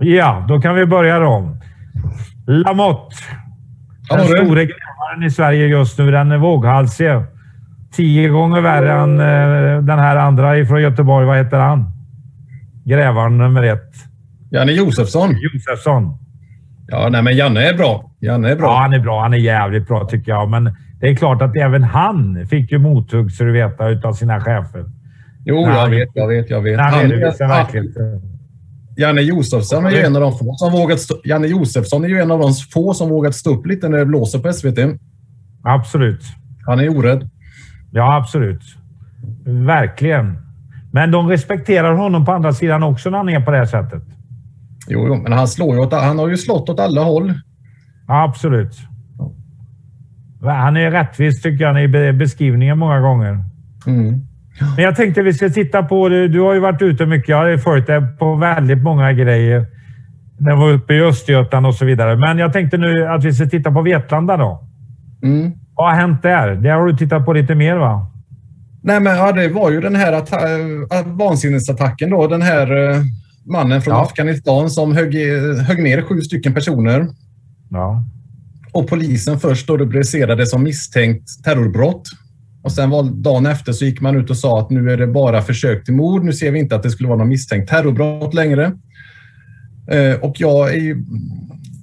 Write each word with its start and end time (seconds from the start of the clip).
Ja, 0.00 0.44
då 0.48 0.60
kan 0.60 0.74
vi 0.74 0.86
börja 0.86 1.18
då. 1.18 1.56
Lamotte. 2.46 3.16
Den 4.10 4.18
Ja, 4.18 4.24
store 4.24 4.64
grävaren 4.64 5.22
i 5.26 5.30
Sverige 5.30 5.66
just 5.66 5.98
nu. 5.98 6.10
Den 6.10 6.32
är 6.32 6.38
våghalsig. 6.38 7.08
Tio 7.92 8.28
gånger 8.28 8.60
värre 8.60 8.92
än 8.92 9.20
eh, 9.20 9.82
den 9.84 9.98
här 9.98 10.16
andra 10.16 10.58
ifrån 10.58 10.82
Göteborg. 10.82 11.26
Vad 11.26 11.36
heter 11.38 11.58
han? 11.58 11.90
Grävaren 12.84 13.38
nummer 13.38 13.62
ett. 13.62 13.92
Janne 14.50 14.72
Josefsson. 14.72 15.30
Josefsson. 15.40 16.16
Ja, 16.88 17.08
nej, 17.12 17.22
men 17.22 17.36
Janne 17.36 17.62
är 17.68 17.74
bra. 17.74 18.10
Janne 18.20 18.48
är 18.48 18.50
Ja, 18.52 18.56
bra. 18.56 18.76
han 18.78 18.92
är 18.92 18.98
bra. 18.98 19.22
Han 19.22 19.34
är 19.34 19.38
jävligt 19.38 19.88
bra 19.88 20.04
tycker 20.04 20.32
jag. 20.32 20.50
Men 20.50 20.76
det 21.00 21.08
är 21.08 21.14
klart 21.14 21.42
att 21.42 21.56
även 21.56 21.82
han 21.82 22.46
fick 22.50 22.72
ju 22.72 22.78
mothugg, 22.78 23.32
så 23.32 23.44
du 23.44 23.52
vet, 23.52 23.76
utav 23.80 24.12
sina 24.12 24.40
chefer. 24.40 24.84
Jo, 25.44 25.56
jag 25.60 25.70
han- 25.70 25.90
vet, 25.90 26.08
jag 26.14 26.28
vet, 26.28 26.50
jag 26.50 26.60
vet. 26.62 26.80
Han 26.80 26.92
Han- 26.94 27.10
ja, 27.10 27.32
verkligheten. 27.48 28.22
Janne 29.00 29.20
Josefsson 29.20 29.86
är 29.86 29.90
ju 29.90 29.98
en 29.98 30.16
av 30.16 30.22
de 30.22 30.38
få 30.38 30.54
som 30.56 30.72
vågat 30.72 31.00
stå, 31.00 31.14
Janne 31.24 31.46
Josefsson 31.46 32.04
är 32.04 32.08
ju 32.08 32.20
en 32.20 32.30
av 32.30 32.38
de 32.40 32.52
få 32.54 32.94
som 32.94 33.08
vågat 33.08 33.34
stå 33.34 33.54
upp 33.54 33.66
lite 33.66 33.88
när 33.88 33.98
det 33.98 34.06
blåser 34.06 34.38
på 34.38 34.52
SVT. 34.52 34.78
Absolut. 35.62 36.22
Han 36.66 36.80
är 36.80 36.98
orädd. 36.98 37.30
Ja, 37.90 38.16
absolut. 38.16 38.62
Verkligen. 39.44 40.38
Men 40.92 41.10
de 41.10 41.28
respekterar 41.28 41.94
honom 41.94 42.24
på 42.24 42.32
andra 42.32 42.52
sidan 42.52 42.82
också 42.82 43.10
när 43.10 43.18
han 43.18 43.28
är 43.28 43.40
på 43.40 43.50
det 43.50 43.56
här 43.56 43.66
sättet. 43.66 44.02
Jo, 44.88 45.04
jo, 45.08 45.14
men 45.14 45.32
han 45.32 45.48
slår 45.48 45.74
ju 45.74 45.80
åt, 45.80 45.92
han 45.92 46.18
har 46.18 46.28
ju 46.28 46.36
slått 46.36 46.68
åt 46.68 46.80
alla 46.80 47.02
håll. 47.02 47.34
Ja, 48.06 48.24
absolut. 48.24 48.76
Han 50.42 50.76
är 50.76 50.90
rättvis 50.90 51.42
tycker 51.42 51.64
jag 51.64 51.84
i 51.84 51.88
be- 51.88 52.12
beskrivningen 52.12 52.78
många 52.78 53.00
gånger. 53.00 53.44
Mm. 53.86 54.26
Men 54.76 54.84
jag 54.84 54.96
tänkte 54.96 55.22
vi 55.22 55.32
ska 55.32 55.48
titta 55.48 55.82
på, 55.82 56.08
du 56.08 56.40
har 56.40 56.54
ju 56.54 56.60
varit 56.60 56.82
ute 56.82 57.06
mycket, 57.06 57.28
jag 57.28 57.36
har 57.36 57.58
följt 57.58 57.86
dig 57.86 58.00
på 58.18 58.34
väldigt 58.34 58.82
många 58.82 59.12
grejer. 59.12 59.66
När 60.38 60.50
jag 60.50 60.58
var 60.58 60.70
uppe 60.72 60.94
i 60.94 61.00
Östergötland 61.00 61.66
och 61.66 61.74
så 61.74 61.84
vidare. 61.84 62.16
Men 62.16 62.38
jag 62.38 62.52
tänkte 62.52 62.76
nu 62.76 63.06
att 63.06 63.24
vi 63.24 63.32
ska 63.32 63.46
titta 63.46 63.72
på 63.72 63.82
Vetlanda 63.82 64.36
då. 64.36 64.68
Mm. 65.22 65.52
Vad 65.74 65.90
har 65.90 65.96
hänt 65.96 66.22
där? 66.22 66.54
Det 66.54 66.68
har 66.68 66.86
du 66.86 66.96
tittat 66.96 67.24
på 67.24 67.32
lite 67.32 67.54
mer 67.54 67.76
va? 67.76 68.10
Nej, 68.82 69.00
men 69.00 69.16
ja, 69.16 69.32
det 69.32 69.48
var 69.48 69.70
ju 69.70 69.80
den 69.80 69.96
här 69.96 70.12
äh, 70.12 71.06
vansinnesattacken 71.06 72.10
då. 72.10 72.26
Den 72.26 72.42
här 72.42 72.90
eh, 72.90 73.02
mannen 73.46 73.82
från 73.82 73.94
Ja. 73.94 74.02
Afghanistan 74.02 74.70
som 74.70 74.92
högg, 74.96 75.14
högg 75.66 75.82
ner 75.82 76.02
sju 76.02 76.20
stycken 76.20 76.54
personer. 76.54 77.06
Ja. 77.70 78.04
Och 78.72 78.88
polisen 78.88 79.40
först 79.40 79.66
då 79.66 79.76
rubricerade 79.76 80.46
som 80.46 80.62
misstänkt 80.62 81.44
terrorbrott. 81.44 82.02
Och 82.62 82.72
sen 82.72 82.90
var, 82.90 83.02
dagen 83.02 83.46
efter 83.46 83.72
så 83.72 83.84
gick 83.84 84.00
man 84.00 84.16
ut 84.16 84.30
och 84.30 84.36
sa 84.36 84.60
att 84.60 84.70
nu 84.70 84.90
är 84.90 84.96
det 84.96 85.06
bara 85.06 85.42
försök 85.42 85.84
till 85.84 85.94
mord. 85.94 86.24
Nu 86.24 86.32
ser 86.32 86.50
vi 86.50 86.58
inte 86.58 86.76
att 86.76 86.82
det 86.82 86.90
skulle 86.90 87.08
vara 87.08 87.18
någon 87.18 87.28
misstänkt 87.28 87.70
terrorbrott 87.70 88.34
längre. 88.34 88.72
Eh, 89.90 90.14
och 90.20 90.40
jag, 90.40 90.74
är 90.74 90.96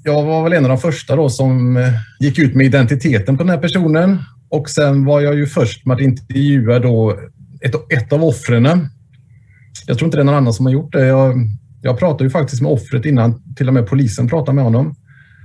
jag 0.03 0.23
var 0.23 0.43
väl 0.43 0.53
en 0.53 0.65
av 0.65 0.69
de 0.69 0.77
första 0.77 1.15
då 1.15 1.29
som 1.29 1.77
eh, 1.77 1.93
gick 2.19 2.39
ut 2.39 2.55
med 2.55 2.65
identiteten 2.65 3.37
på 3.37 3.43
den 3.43 3.49
här 3.49 3.57
personen. 3.57 4.19
Och 4.49 4.69
sen 4.69 5.05
var 5.05 5.21
jag 5.21 5.35
ju 5.35 5.45
först 5.45 5.85
med 5.85 5.95
att 5.95 6.01
intervjua 6.01 6.79
då 6.79 7.19
ett, 7.61 7.75
ett 7.93 8.13
av 8.13 8.23
offren. 8.23 8.89
Jag 9.87 9.97
tror 9.97 10.07
inte 10.07 10.17
det 10.17 10.21
är 10.21 10.25
någon 10.25 10.35
annan 10.35 10.53
som 10.53 10.65
har 10.65 10.73
gjort 10.73 10.93
det. 10.93 11.05
Jag, 11.05 11.35
jag 11.81 11.99
pratade 11.99 12.23
ju 12.23 12.29
faktiskt 12.29 12.61
med 12.61 12.71
offret 12.71 13.05
innan 13.05 13.55
till 13.55 13.67
och 13.67 13.73
med 13.73 13.87
polisen 13.87 14.27
pratade 14.27 14.55
med 14.55 14.63
honom. 14.63 14.95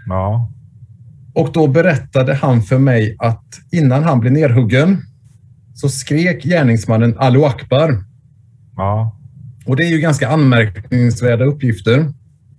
Ja. 0.08 0.50
Och 1.34 1.52
då 1.52 1.66
berättade 1.66 2.34
han 2.34 2.62
för 2.62 2.78
mig 2.78 3.16
att 3.18 3.44
innan 3.72 4.02
han 4.02 4.20
blev 4.20 4.32
nerhuggen 4.32 5.02
så 5.74 5.88
skrek 5.88 6.42
gärningsmannen 6.44 7.14
Allahu 7.18 7.44
Akbar. 7.44 8.04
Ja. 8.76 9.18
Och 9.66 9.76
det 9.76 9.84
är 9.84 9.88
ju 9.90 9.98
ganska 9.98 10.28
anmärkningsvärda 10.28 11.44
uppgifter 11.44 12.12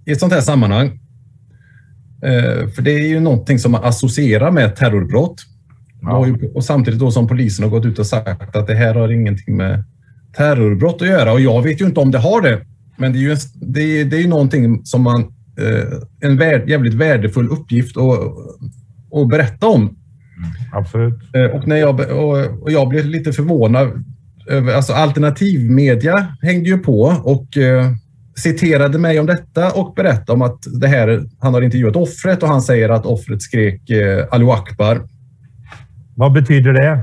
i 0.06 0.12
ett 0.12 0.20
sånt 0.20 0.34
här 0.34 0.42
sammanhang. 0.42 0.88
Eh, 2.24 2.68
För 2.68 2.82
det 2.82 2.92
är 2.92 3.08
ju 3.08 3.20
någonting 3.20 3.60
som 3.60 3.72
man 3.72 3.84
associerar 3.84 4.52
med 4.52 4.76
terrorbrott. 4.76 5.36
Ja. 6.02 6.28
Och, 6.54 6.66
samtidigt 6.66 7.00
då 7.00 7.12
som 7.12 7.28
polisen 7.28 7.64
har 7.64 7.70
gått 7.70 7.86
ut 7.86 8.00
och 8.00 8.06
sagt 8.08 8.56
att 8.56 8.68
det 8.68 8.76
här 8.76 8.96
har 8.96 9.12
ingenting 9.12 9.58
med 9.58 9.84
terrorbrott 10.38 11.02
att 11.02 11.08
göra. 11.08 11.34
Och 11.34 11.42
jag 11.42 11.62
vet 11.62 11.82
ju 11.82 11.86
inte 11.86 12.00
om 12.00 12.12
det 12.12 12.18
har 12.20 12.42
det. 12.42 12.62
Men 12.98 13.14
det 13.14 13.18
är 13.20 13.22
ju, 13.22 13.32
en, 13.32 13.38
det 13.56 13.82
är, 13.82 14.06
det 14.06 14.18
är 14.18 14.22
ju 14.22 14.28
någonting 14.28 14.86
som 14.86 15.02
man... 15.02 15.22
eh, 15.60 16.30
En 16.30 16.38
värd, 16.38 16.70
jävligt 16.70 16.94
värdefull 16.94 17.48
uppgift 17.48 17.98
att, 17.98 18.20
att 19.22 19.30
berätta 19.30 19.68
om. 19.68 19.98
Absolut. 20.72 21.36
Eh, 21.36 21.46
Och, 21.46 21.68
när 21.68 21.76
jag, 21.76 22.00
och, 22.00 22.72
jag 22.72 22.88
blev 22.90 23.06
lite 23.06 23.34
förvånad. 23.34 24.04
Alltså 24.76 24.94
alternativmedia 24.94 26.28
hängde 26.42 26.70
ju 26.70 26.78
på 26.78 27.02
och 27.24 27.58
eh, 27.58 27.92
citerade 28.36 28.98
mig 29.00 29.20
om 29.20 29.26
detta 29.26 29.72
och 29.72 29.94
berättade 29.94 30.32
om 30.32 30.42
att 30.42 30.60
det 30.82 30.88
här, 30.88 31.24
han 31.40 31.54
har 31.54 31.62
intervjuat 31.62 31.96
offret 31.96 32.44
och 32.44 32.50
han 32.50 32.62
säger 32.62 32.90
att 32.90 33.06
offret 33.06 33.42
skrek 33.42 33.90
eh, 33.90 34.26
Allahu 34.32 34.52
Akbar. 34.52 35.02
Vad 36.16 36.34
betyder 36.34 36.74
det? 36.74 37.00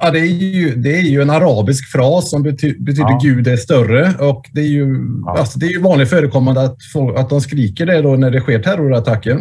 Ja, 0.00 0.10
det, 0.10 0.18
är 0.18 0.24
ju, 0.26 0.74
det 0.74 0.98
är 0.98 1.02
ju 1.02 1.22
en 1.22 1.30
arabisk 1.30 1.92
fras 1.92 2.30
som 2.30 2.42
bety, 2.42 2.74
betyder 2.78 3.10
Ja. 3.10 3.20
Gud 3.22 3.46
är 3.48 3.56
större 3.56 4.14
och 4.28 4.50
det 4.52 4.60
är 4.60 4.68
ju, 4.68 4.96
Ja. 5.26 5.36
alltså, 5.38 5.58
det 5.58 5.66
är 5.66 5.70
ju 5.70 5.80
vanligt 5.80 6.08
förekommande 6.10 6.62
att, 6.62 6.76
få, 6.92 7.14
att 7.14 7.30
de 7.30 7.40
skriker 7.40 7.86
det 7.86 8.02
då 8.02 8.16
när 8.16 8.30
det 8.30 8.40
sker 8.40 8.58
terrorattacker. 8.58 9.40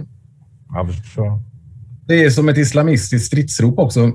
Jag 0.74 0.88
förstår. 0.94 1.53
Det 2.08 2.24
är 2.24 2.30
som 2.30 2.50
ett 2.50 2.58
islamistiskt 2.58 3.28
stridsrop 3.28 3.80
också. 3.80 4.12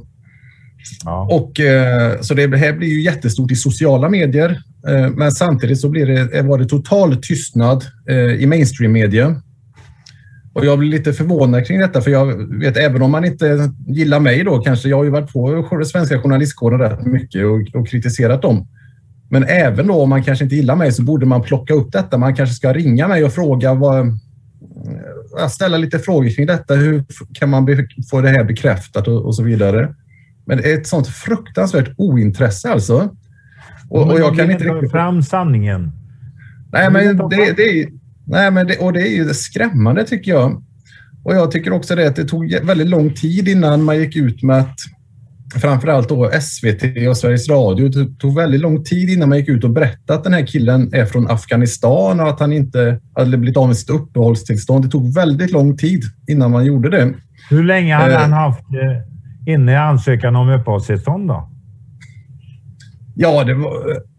Ja. 1.04 1.28
Och, 1.30 1.60
eh, 1.60 2.20
så 2.20 2.34
det 2.34 2.56
här 2.56 2.72
blir 2.72 2.88
ju 2.88 3.02
jättestort 3.02 3.50
i 3.50 3.56
sociala 3.56 4.08
medier. 4.08 4.62
Eh, 4.88 5.10
men 5.10 5.32
samtidigt 5.32 5.80
så 5.80 5.88
blir 5.88 6.06
det, 6.06 6.42
var 6.42 6.58
det 6.58 6.66
total 6.66 7.16
tystnad 7.16 7.84
eh, 8.08 8.16
i 8.16 8.46
mainstream-media. 8.46 9.42
Och 10.52 10.66
jag 10.66 10.78
blir 10.78 10.88
lite 10.88 11.12
förvånad 11.12 11.66
kring 11.66 11.80
detta, 11.80 12.00
för 12.00 12.10
jag 12.10 12.58
vet 12.58 12.76
även 12.76 13.02
om 13.02 13.10
man 13.10 13.24
inte 13.24 13.72
gillar 13.86 14.20
mig 14.20 14.44
då, 14.44 14.58
kanske 14.58 14.88
jag 14.88 14.96
har 14.96 15.04
ju 15.04 15.10
varit 15.10 15.32
på 15.32 15.84
svenska 15.84 16.22
journalistkåren 16.22 16.80
rätt 16.80 17.06
mycket 17.06 17.44
och, 17.44 17.80
och 17.80 17.88
kritiserat 17.88 18.42
dem. 18.42 18.68
Men 19.30 19.44
även 19.44 19.86
då 19.86 20.02
om 20.02 20.08
man 20.08 20.24
kanske 20.24 20.44
inte 20.44 20.56
gillar 20.56 20.76
mig 20.76 20.92
så 20.92 21.02
borde 21.02 21.26
man 21.26 21.42
plocka 21.42 21.74
upp 21.74 21.92
detta. 21.92 22.18
Man 22.18 22.36
kanske 22.36 22.54
ska 22.54 22.72
ringa 22.72 23.08
mig 23.08 23.24
och 23.24 23.32
fråga 23.32 23.74
vad, 23.74 23.98
eh, 23.98 24.14
ställa 25.50 25.76
lite 25.76 25.98
frågor 25.98 26.28
kring 26.30 26.46
detta. 26.46 26.74
Hur 26.74 27.04
kan 27.34 27.48
man 27.48 27.66
få 28.10 28.20
det 28.20 28.28
här 28.28 28.44
bekräftat 28.44 29.08
och, 29.08 29.26
och 29.26 29.34
så 29.34 29.42
vidare. 29.42 29.94
Men 30.44 30.58
det 30.58 30.72
är 30.72 30.74
ett 30.74 30.86
sånt 30.86 31.08
fruktansvärt 31.08 31.94
ointresse 31.96 32.70
alltså. 32.70 33.14
Och, 33.90 34.12
och 34.12 34.20
jag 34.20 34.36
kan 34.36 34.50
inte 34.50 34.64
riktigt... 34.64 34.90
fram 34.90 35.22
sanningen. 35.22 35.92
Nej, 36.72 36.90
men 36.90 37.16
det, 37.16 37.52
det 37.56 37.62
är 37.62 37.88
Nej, 38.30 38.50
men 38.50 38.66
det, 38.66 38.76
och 38.76 38.92
det 38.92 39.00
är 39.00 39.16
ju 39.16 39.34
skrämmande 39.34 40.04
tycker 40.04 40.30
jag. 40.30 40.62
Och 41.24 41.34
jag 41.34 41.50
tycker 41.50 41.72
också 41.72 41.94
det 41.94 42.08
att 42.08 42.16
det 42.16 42.24
tog 42.24 42.54
väldigt 42.62 42.88
lång 42.88 43.14
tid 43.14 43.48
innan 43.48 43.82
man 43.82 43.98
gick 43.98 44.16
ut 44.16 44.42
med 44.42 44.58
att 44.58 44.78
framförallt 45.54 46.08
då 46.08 46.30
SVT 46.40 47.08
och 47.08 47.16
Sveriges 47.16 47.48
Radio. 47.48 47.88
Det 47.88 48.18
tog 48.18 48.34
väldigt 48.34 48.60
lång 48.60 48.84
tid 48.84 49.10
innan 49.10 49.28
man 49.28 49.38
gick 49.38 49.48
ut 49.48 49.64
och 49.64 49.70
berättade 49.70 50.18
att 50.18 50.24
den 50.24 50.32
här 50.32 50.46
killen 50.46 50.94
är 50.94 51.04
från 51.04 51.30
Afghanistan 51.30 52.20
och 52.20 52.28
att 52.28 52.40
han 52.40 52.52
inte 52.52 53.00
hade 53.14 53.36
blivit 53.36 53.56
av 53.56 53.66
med 53.66 53.76
sitt 53.76 53.90
uppehållstillstånd. 53.90 54.84
Det 54.84 54.90
tog 54.90 55.14
väldigt 55.14 55.50
lång 55.50 55.76
tid 55.76 56.02
innan 56.28 56.50
man 56.50 56.64
gjorde 56.64 56.90
det. 56.90 57.14
Hur 57.50 57.64
länge 57.64 57.94
hade 57.94 58.14
Eh. 58.14 58.20
han 58.20 58.32
haft 58.32 58.60
eh, 58.60 59.52
inne 59.54 59.80
ansökan 59.80 60.36
om 60.36 60.48
uppehållstillstånd 60.48 61.28
då? 61.28 61.50
Ja, 63.20 63.44
det 63.44 63.54
var, 63.54 63.72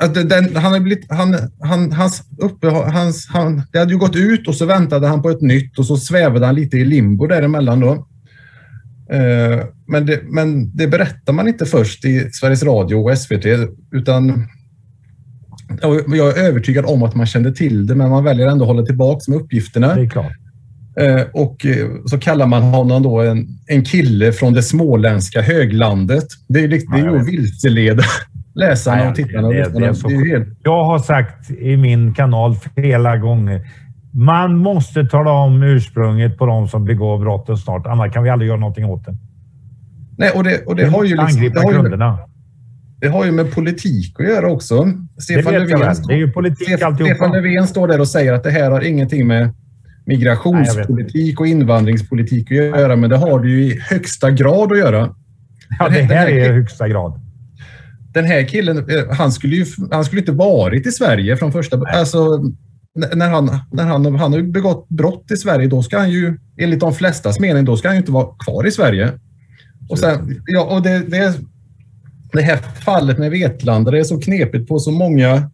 att 0.04 0.30
den, 0.30 0.56
han 0.56 0.74
har 0.74 0.80
blivit, 0.80 1.06
han, 1.12 1.36
han, 1.62 1.92
hans 1.92 2.24
uppe, 2.38 2.68
hans, 2.68 3.28
han, 3.30 3.62
det 3.72 3.80
hade 3.80 3.94
ju 3.94 4.00
gått 4.00 4.16
ut 4.16 4.48
och 4.48 4.56
så 4.56 4.66
väntade 4.66 5.08
han 5.08 5.22
på 5.22 5.30
ett 5.30 5.42
nytt 5.42 5.80
och 5.80 5.86
så 5.86 5.98
svävade 5.98 6.46
han 6.46 6.56
lite 6.56 6.78
i 6.78 6.86
limbo 6.86 7.28
däremellan 7.28 7.80
då. 7.80 8.08
Eh, 9.12 9.60
Men 9.88 10.06
det, 10.06 10.20
men 10.24 10.76
det 10.78 10.88
berättar 10.88 11.34
man 11.34 11.48
inte 11.48 11.66
först 11.66 12.06
i 12.06 12.30
Sveriges 12.32 12.64
Radio 12.64 12.96
och 12.96 13.18
SVT 13.18 13.46
utan 13.92 14.48
jag 16.08 16.38
är 16.38 16.44
övertygad 16.44 16.86
om 16.86 17.04
att 17.04 17.16
man 17.16 17.26
kände 17.26 17.52
till 17.54 17.88
det 17.88 17.96
men 17.96 18.10
man 18.10 18.24
väljer 18.24 18.48
ändå 18.48 18.64
att 18.64 18.68
hålla 18.68 18.86
tillbaka 18.86 19.32
med 19.32 19.42
uppgifterna. 19.42 19.96
Det 19.96 20.02
är 20.02 20.10
klart. 20.10 20.32
Eh, 21.00 21.22
Och 21.34 21.66
eh, 21.66 21.88
så 22.06 22.18
kallar 22.20 22.48
man 22.48 22.62
honom 22.64 23.04
då 23.04 23.22
en, 23.22 23.48
en 23.68 23.84
kille 23.86 24.32
från 24.32 24.54
det 24.54 24.64
småländska 24.64 25.42
höglandet. 25.42 26.24
Det 26.48 26.60
är, 26.60 26.62
ju- 26.62 26.68
det 26.68 26.76
är 26.76 26.98
jag 27.06 27.14
ju 27.14 27.20
att 27.20 27.28
vilseleda 27.28 28.04
läsarna 28.56 29.10
och 29.10 29.16
tittarna. 29.16 29.48
och 29.48 29.54
det- 29.54 29.60
det- 29.74 29.80
det 29.80 30.40
Det 30.40 30.46
Jag 30.64 30.84
har 30.86 31.00
sagt 31.00 31.52
i 31.52 31.78
min 31.78 32.14
kanal 32.14 32.56
flera 32.76 33.18
gånger. 33.18 33.62
Man 34.12 34.58
måste 34.58 35.06
tala 35.06 35.32
om 35.32 35.64
ursprunget 35.64 36.38
på 36.38 36.46
de 36.46 36.68
som 36.68 36.86
begår 36.86 37.20
brotten 37.20 37.58
snart. 37.58 37.88
Annars 37.88 38.14
kan 38.14 38.24
vi 38.24 38.30
aldrig 38.30 38.48
göra 38.48 38.60
någonting 38.60 38.86
åt 38.86 39.06
det. 39.06 39.18
nej, 40.18 40.32
och 40.36 40.44
det, 40.44 40.66
och 40.66 40.76
det, 40.76 40.86
har 40.86 41.04
ju 41.04 41.16
liksom, 41.16 41.42
det, 41.42 41.62
har 41.62 41.74
ju, 41.74 41.98
det 43.02 43.08
har 43.08 43.26
ju 43.26 43.32
med 43.32 43.52
politik 43.52 44.20
att 44.20 44.26
göra 44.26 44.52
också. 44.52 44.84
Det 44.84 45.22
Stefan 45.22 45.54
jag 45.54 45.70
Löfven, 45.70 45.96
Det 46.08 46.14
är 46.14 46.18
ju 46.18 46.32
politik 46.32 46.68
Stefan, 46.68 46.96
Stefan 46.96 47.12
alltihopa. 47.12 47.28
Löfven 47.28 47.68
står 47.68 47.88
där 47.88 48.00
och 48.00 48.08
säger 48.08 48.34
att 48.34 48.44
det 48.44 48.52
här 48.52 48.72
har 48.72 48.82
ingenting 48.82 49.28
med 49.28 49.54
migrationspolitik 50.06 51.40
och 51.40 51.48
invandringspolitik 51.48 52.52
att 52.52 52.58
göra, 52.58 52.96
men 52.96 53.10
det 53.10 53.18
har 53.18 53.40
det 53.40 53.50
ju 53.50 53.64
i 53.64 53.80
högsta 53.90 54.32
grad 54.32 54.72
att 54.72 54.78
göra. 54.78 55.16
Ja, 55.80 55.90
det 55.90 56.02
här 56.02 56.28
är 56.28 56.50
i 56.50 56.54
högsta 56.54 56.88
grad. 56.88 57.22
den 58.14 58.26
här 58.26 58.44
killen, 58.44 58.78
eh, 58.78 59.16
han 59.18 59.32
skulle 59.32 59.56
ju 59.56 59.66
han 59.92 60.06
skulle 60.06 60.22
inte 60.22 60.32
varit 60.32 60.88
i 60.88 60.92
Sverige 60.92 61.38
från 61.38 61.52
första... 61.52 61.82
Alltså, 61.88 62.20
när 62.96 63.30
han, 63.30 63.60
när 63.72 63.86
han, 63.86 64.16
han 64.16 64.34
har 64.34 64.42
begått 64.42 64.90
brott 64.90 65.32
i 65.32 65.38
Sverige, 65.38 65.68
då 65.68 65.84
ska 65.84 65.98
han 65.98 66.12
ju 66.12 66.38
enligt 66.58 66.80
de 66.80 66.94
flestas 66.94 67.40
mening, 67.40 67.66
då 67.66 67.78
ska 67.78 67.88
han 67.88 67.96
ju 67.96 68.00
inte 68.00 68.12
vara 68.12 68.36
kvar 68.46 68.68
i 68.68 68.72
Sverige. 68.72 69.12
Och, 69.90 70.00
sen, 70.00 70.42
ja, 70.46 70.76
och 70.76 70.82
det, 70.82 71.00
det, 71.00 71.40
det 72.32 72.42
här 72.42 72.58
fallet 72.58 73.18
med 73.18 73.32
Vetlanda, 73.32 73.92
det 73.92 74.00
är 74.00 74.04
så 74.04 74.20
knepigt 74.20 74.68
på 74.68 74.80
så 74.80 74.92
många, 74.92 75.52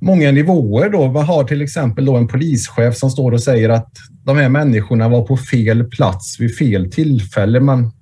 många 0.00 0.32
nivåer. 0.32 0.90
Då. 0.90 1.12
Man 1.12 1.24
har 1.24 1.44
till 1.44 1.62
exempel 1.62 2.04
då 2.04 2.16
en 2.16 2.28
polischef 2.28 2.96
som 2.96 3.10
står 3.10 3.32
och 3.32 3.42
säger 3.42 3.68
att 3.68 3.92
de 4.24 4.36
här 4.36 4.48
människorna 4.48 5.08
var 5.08 5.26
på 5.26 5.36
fel 5.36 5.84
plats 5.84 6.40
vid 6.40 6.56
fel 6.56 6.92
tillfälle. 6.92 7.60
Man, 7.60 7.92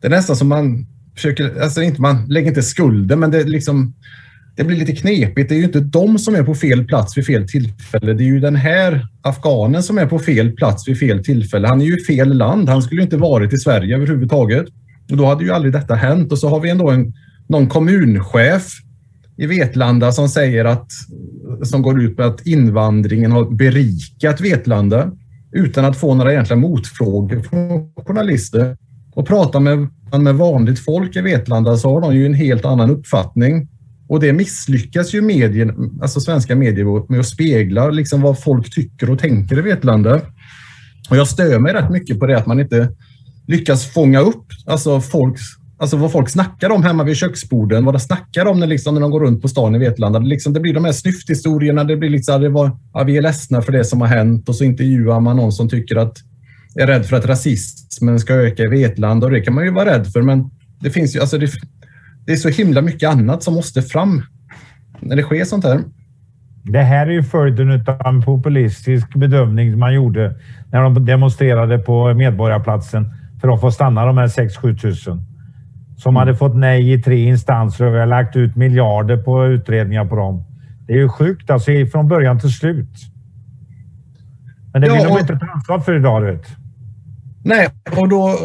det 0.00 0.06
är 0.06 0.10
nästan 0.10 0.36
som 0.36 0.48
man 0.48 0.86
försöker, 1.14 1.60
alltså 1.62 1.82
inte, 1.82 2.00
man 2.00 2.26
lägger 2.28 2.48
inte 2.48 2.62
skulden, 2.62 3.20
men 3.20 3.30
det 3.30 3.40
är 3.40 3.44
liksom 3.44 3.94
det 4.56 4.64
blir 4.64 4.76
lite 4.76 4.92
knepigt. 4.92 5.48
Det 5.48 5.54
är 5.54 5.58
ju 5.58 5.64
inte 5.64 5.80
de 5.80 6.18
som 6.18 6.34
är 6.34 6.42
på 6.42 6.54
fel 6.54 6.84
plats 6.84 7.18
vid 7.18 7.26
fel 7.26 7.48
tillfälle. 7.48 8.12
Det 8.12 8.24
är 8.24 8.26
ju 8.26 8.40
den 8.40 8.56
här 8.56 9.06
afghanen 9.22 9.82
som 9.82 9.98
är 9.98 10.06
på 10.06 10.18
fel 10.18 10.52
plats 10.52 10.88
vid 10.88 10.98
fel 10.98 11.24
tillfälle. 11.24 11.68
Han 11.68 11.80
är 11.80 11.84
ju 11.84 11.98
i 11.98 12.04
fel 12.04 12.36
land. 12.36 12.68
Han 12.68 12.82
skulle 12.82 13.02
inte 13.02 13.16
varit 13.16 13.52
i 13.52 13.58
Sverige 13.58 13.96
överhuvudtaget. 13.96 14.66
Och 15.10 15.16
då 15.16 15.26
hade 15.26 15.44
ju 15.44 15.50
aldrig 15.50 15.72
detta 15.72 15.94
hänt. 15.94 16.32
Och 16.32 16.38
så 16.38 16.48
har 16.48 16.60
vi 16.60 16.70
ändå 16.70 16.90
en, 16.90 17.12
någon 17.48 17.68
kommunchef 17.68 18.68
i 19.36 19.46
Vetlanda 19.46 20.12
som 20.12 20.28
säger 20.28 20.64
att 20.64 20.90
som 21.62 21.82
går 21.82 22.02
ut 22.02 22.18
med 22.18 22.26
att 22.26 22.46
invandringen 22.46 23.32
har 23.32 23.50
berikat 23.50 24.40
Vetlanda 24.40 25.12
utan 25.52 25.84
att 25.84 25.96
få 25.96 26.14
några 26.14 26.32
egentliga 26.32 26.58
motfrågor 26.58 27.40
från 27.40 27.92
journalister. 28.06 28.76
Och 29.14 29.26
pratar 29.26 29.60
med, 29.60 29.88
med 30.20 30.34
vanligt 30.34 30.84
folk 30.84 31.16
i 31.16 31.20
Vetlanda 31.20 31.76
så 31.76 31.90
har 31.90 32.00
de 32.00 32.14
ju 32.14 32.26
en 32.26 32.34
helt 32.34 32.64
annan 32.64 32.90
uppfattning. 32.90 33.68
Och 34.12 34.20
det 34.20 34.32
misslyckas 34.32 35.14
ju 35.14 35.22
medier, 35.22 35.74
alltså 36.02 36.20
svenska 36.20 36.56
medier 36.56 37.10
med 37.10 37.20
att 37.20 37.26
spegla 37.26 37.90
liksom 37.90 38.20
vad 38.20 38.42
folk 38.42 38.74
tycker 38.74 39.10
och 39.10 39.18
tänker 39.18 39.58
i 39.58 39.62
Vetlanda. 39.62 40.20
Och 41.10 41.16
jag 41.16 41.28
stör 41.28 41.58
mig 41.58 41.72
rätt 41.72 41.90
mycket 41.90 42.18
på 42.18 42.26
det 42.26 42.38
att 42.38 42.46
man 42.46 42.60
inte 42.60 42.88
lyckas 43.46 43.86
fånga 43.86 44.20
upp 44.20 44.44
alltså 44.66 45.00
folks, 45.00 45.42
alltså 45.78 45.96
vad 45.96 46.12
folk 46.12 46.30
snackar 46.30 46.70
om 46.70 46.82
hemma 46.82 47.04
vid 47.04 47.16
köksborden, 47.16 47.84
vad 47.84 47.94
de 47.94 48.00
snackar 48.00 48.46
om 48.46 48.60
när, 48.60 48.66
liksom, 48.66 48.94
när 48.94 49.00
de 49.00 49.10
går 49.10 49.20
runt 49.20 49.42
på 49.42 49.48
stan 49.48 49.74
i 49.74 49.78
Vetlanda. 49.78 50.18
Det, 50.18 50.26
liksom, 50.26 50.52
det 50.52 50.60
blir 50.60 50.74
de 50.74 50.84
här 50.84 50.92
snyfthistorierna, 50.92 51.84
det 51.84 51.96
blir 51.96 52.10
liksom, 52.10 52.40
det 52.40 52.48
var, 52.48 52.78
ja, 52.92 53.04
vi 53.04 53.16
är 53.16 53.22
ledsna 53.22 53.62
för 53.62 53.72
det 53.72 53.84
som 53.84 54.00
har 54.00 54.08
hänt 54.08 54.48
och 54.48 54.56
så 54.56 54.64
intervjuar 54.64 55.20
man 55.20 55.36
någon 55.36 55.52
som 55.52 55.68
tycker 55.68 55.96
att 55.96 56.16
är 56.74 56.86
rädd 56.86 57.06
för 57.06 57.16
att 57.16 57.26
rasismen 57.26 58.20
ska 58.20 58.34
öka 58.34 58.62
i 58.62 58.68
Vetlanda 58.68 59.26
och 59.26 59.32
det 59.32 59.40
kan 59.40 59.54
man 59.54 59.64
ju 59.64 59.70
vara 59.70 59.90
rädd 59.90 60.06
för 60.12 60.22
men 60.22 60.50
det 60.80 60.90
finns 60.90 61.16
ju, 61.16 61.20
alltså 61.20 61.38
det, 61.38 61.50
det 62.26 62.32
är 62.32 62.36
så 62.36 62.48
himla 62.48 62.82
mycket 62.82 63.10
annat 63.10 63.42
som 63.42 63.54
måste 63.54 63.82
fram 63.82 64.22
när 65.00 65.16
det 65.16 65.22
sker 65.22 65.44
sånt 65.44 65.64
här. 65.64 65.80
Det 66.64 66.82
här 66.82 67.06
är 67.06 67.10
ju 67.10 67.22
följden 67.22 67.70
av 67.70 68.06
en 68.06 68.22
populistisk 68.22 69.14
bedömning 69.14 69.78
man 69.78 69.94
gjorde 69.94 70.34
när 70.70 70.82
de 70.82 71.04
demonstrerade 71.04 71.78
på 71.78 72.14
Medborgarplatsen 72.14 73.14
för 73.40 73.54
att 73.54 73.60
få 73.60 73.70
stanna 73.70 74.06
de 74.06 74.18
här 74.18 74.26
6-7 74.26 74.78
tusen. 74.78 75.22
Som 75.96 76.10
mm. 76.10 76.20
hade 76.20 76.36
fått 76.36 76.56
nej 76.56 76.92
i 76.92 77.02
tre 77.02 77.24
instanser 77.24 77.86
och 77.86 77.94
vi 77.94 77.98
har 77.98 78.06
lagt 78.06 78.36
ut 78.36 78.56
miljarder 78.56 79.16
på 79.16 79.46
utredningar 79.46 80.04
på 80.04 80.16
dem. 80.16 80.44
Det 80.86 80.92
är 80.92 80.96
ju 80.96 81.08
sjukt 81.08 81.50
alltså 81.50 81.70
från 81.92 82.08
början 82.08 82.38
till 82.38 82.52
slut. 82.52 82.96
Men 84.72 84.82
det 84.82 84.88
vill 84.88 85.00
ja, 85.00 85.08
och... 85.08 85.14
de 85.14 85.20
inte 85.20 85.38
ta 85.38 85.52
ansvar 85.52 85.80
för 85.80 85.96
idag, 85.96 86.22
du 86.22 86.30
vet. 86.30 86.46
Nej, 87.44 87.68
och 87.96 88.08
då 88.08 88.38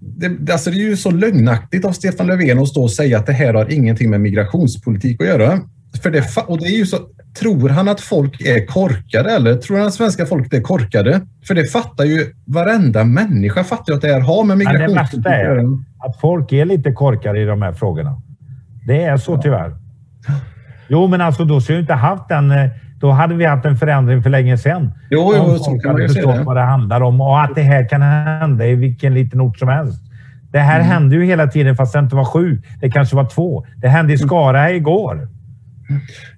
det, 0.00 0.52
alltså 0.52 0.70
det 0.70 0.76
är 0.76 0.80
ju 0.80 0.96
så 0.96 1.10
lögnaktigt 1.10 1.84
av 1.84 1.92
Stefan 1.92 2.26
Löfven 2.26 2.58
att 2.58 2.68
stå 2.68 2.82
och 2.82 2.90
säga 2.90 3.18
att 3.18 3.26
det 3.26 3.32
här 3.32 3.54
har 3.54 3.72
ingenting 3.72 4.10
med 4.10 4.20
migrationspolitik 4.20 5.22
att 5.22 5.28
göra. 5.28 5.60
För 6.02 6.10
det, 6.10 6.24
och 6.46 6.58
det 6.58 6.66
är 6.66 6.76
ju 6.76 6.86
så, 6.86 6.96
tror 7.38 7.68
han 7.68 7.88
att 7.88 8.00
folk 8.00 8.40
är 8.40 8.66
korkade 8.66 9.30
eller 9.30 9.54
tror 9.54 9.78
han 9.78 9.86
att 9.86 9.94
svenska 9.94 10.26
folket 10.26 10.52
är 10.52 10.60
korkade? 10.60 11.20
För 11.46 11.54
det 11.54 11.64
fattar 11.64 12.04
ju 12.04 12.34
varenda 12.44 13.04
människa 13.04 13.64
fattar 13.64 13.94
att 13.94 14.00
det 14.00 14.08
här 14.08 14.20
har 14.20 14.44
med 14.44 14.58
migrationspolitik 14.58 15.26
att 15.26 15.32
göra. 15.32 15.54
Det 15.54 15.60
är 15.60 16.08
att 16.08 16.20
folk 16.20 16.52
är 16.52 16.64
lite 16.64 16.92
korkade 16.92 17.40
i 17.40 17.44
de 17.44 17.62
här 17.62 17.72
frågorna. 17.72 18.22
Det 18.86 19.02
är 19.02 19.16
så 19.16 19.42
tyvärr. 19.42 19.76
Jo, 20.88 21.06
men 21.06 21.20
alltså 21.20 21.44
då 21.44 21.60
skulle 21.60 21.80
inte 21.80 21.94
haft 21.94 22.28
den 22.28 22.50
eh, 22.50 22.70
då 23.00 23.10
hade 23.10 23.34
vi 23.34 23.44
haft 23.44 23.64
en 23.64 23.76
förändring 23.76 24.22
för 24.22 24.30
länge 24.30 24.58
sedan. 24.58 24.92
Jo, 25.10 25.32
jo, 25.36 25.58
så 25.58 25.78
kan 25.78 25.92
man 25.92 26.02
ju 26.02 26.08
förstått 26.08 26.44
vad 26.44 26.56
det 26.56 26.62
handlar 26.62 27.00
om 27.00 27.20
och 27.20 27.40
att 27.42 27.54
det 27.54 27.62
här 27.62 27.88
kan 27.88 28.02
hända 28.02 28.66
i 28.66 28.74
vilken 28.74 29.14
liten 29.14 29.40
ort 29.40 29.58
som 29.58 29.68
helst. 29.68 30.02
Det 30.52 30.58
här 30.58 30.80
mm. 30.80 30.86
hände 30.86 31.16
ju 31.16 31.24
hela 31.24 31.46
tiden 31.46 31.76
fast 31.76 31.92
det 31.92 31.98
inte 31.98 32.16
var 32.16 32.24
sju. 32.24 32.62
Det 32.80 32.90
kanske 32.90 33.16
var 33.16 33.24
två. 33.24 33.66
Det 33.76 33.88
hände 33.88 34.12
i 34.12 34.16
mm. 34.16 34.28
Skara 34.28 34.72
igår. 34.72 35.28